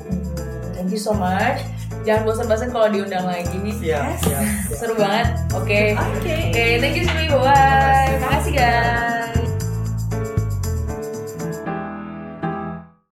Thank 0.73 0.89
you 0.95 1.01
so 1.01 1.11
much. 1.11 1.59
Jangan 2.07 2.21
bosan-bosan 2.25 2.69
kalau 2.71 2.87
diundang 2.89 3.25
lagi. 3.27 3.59
siap 3.75 3.83
Yes. 3.83 4.23
siap, 4.23 4.41
siap. 4.65 4.77
Seru 4.79 4.93
banget. 4.95 5.27
Oke. 5.51 5.93
Oke. 5.93 6.35
Oke, 6.49 6.65
thank 6.79 6.95
you 6.95 7.03
Shibli. 7.03 7.27
Bye. 7.27 8.15
Terima 8.15 8.29
kasih. 8.39 8.49
Makasih 8.49 8.51
guys. 8.55 9.18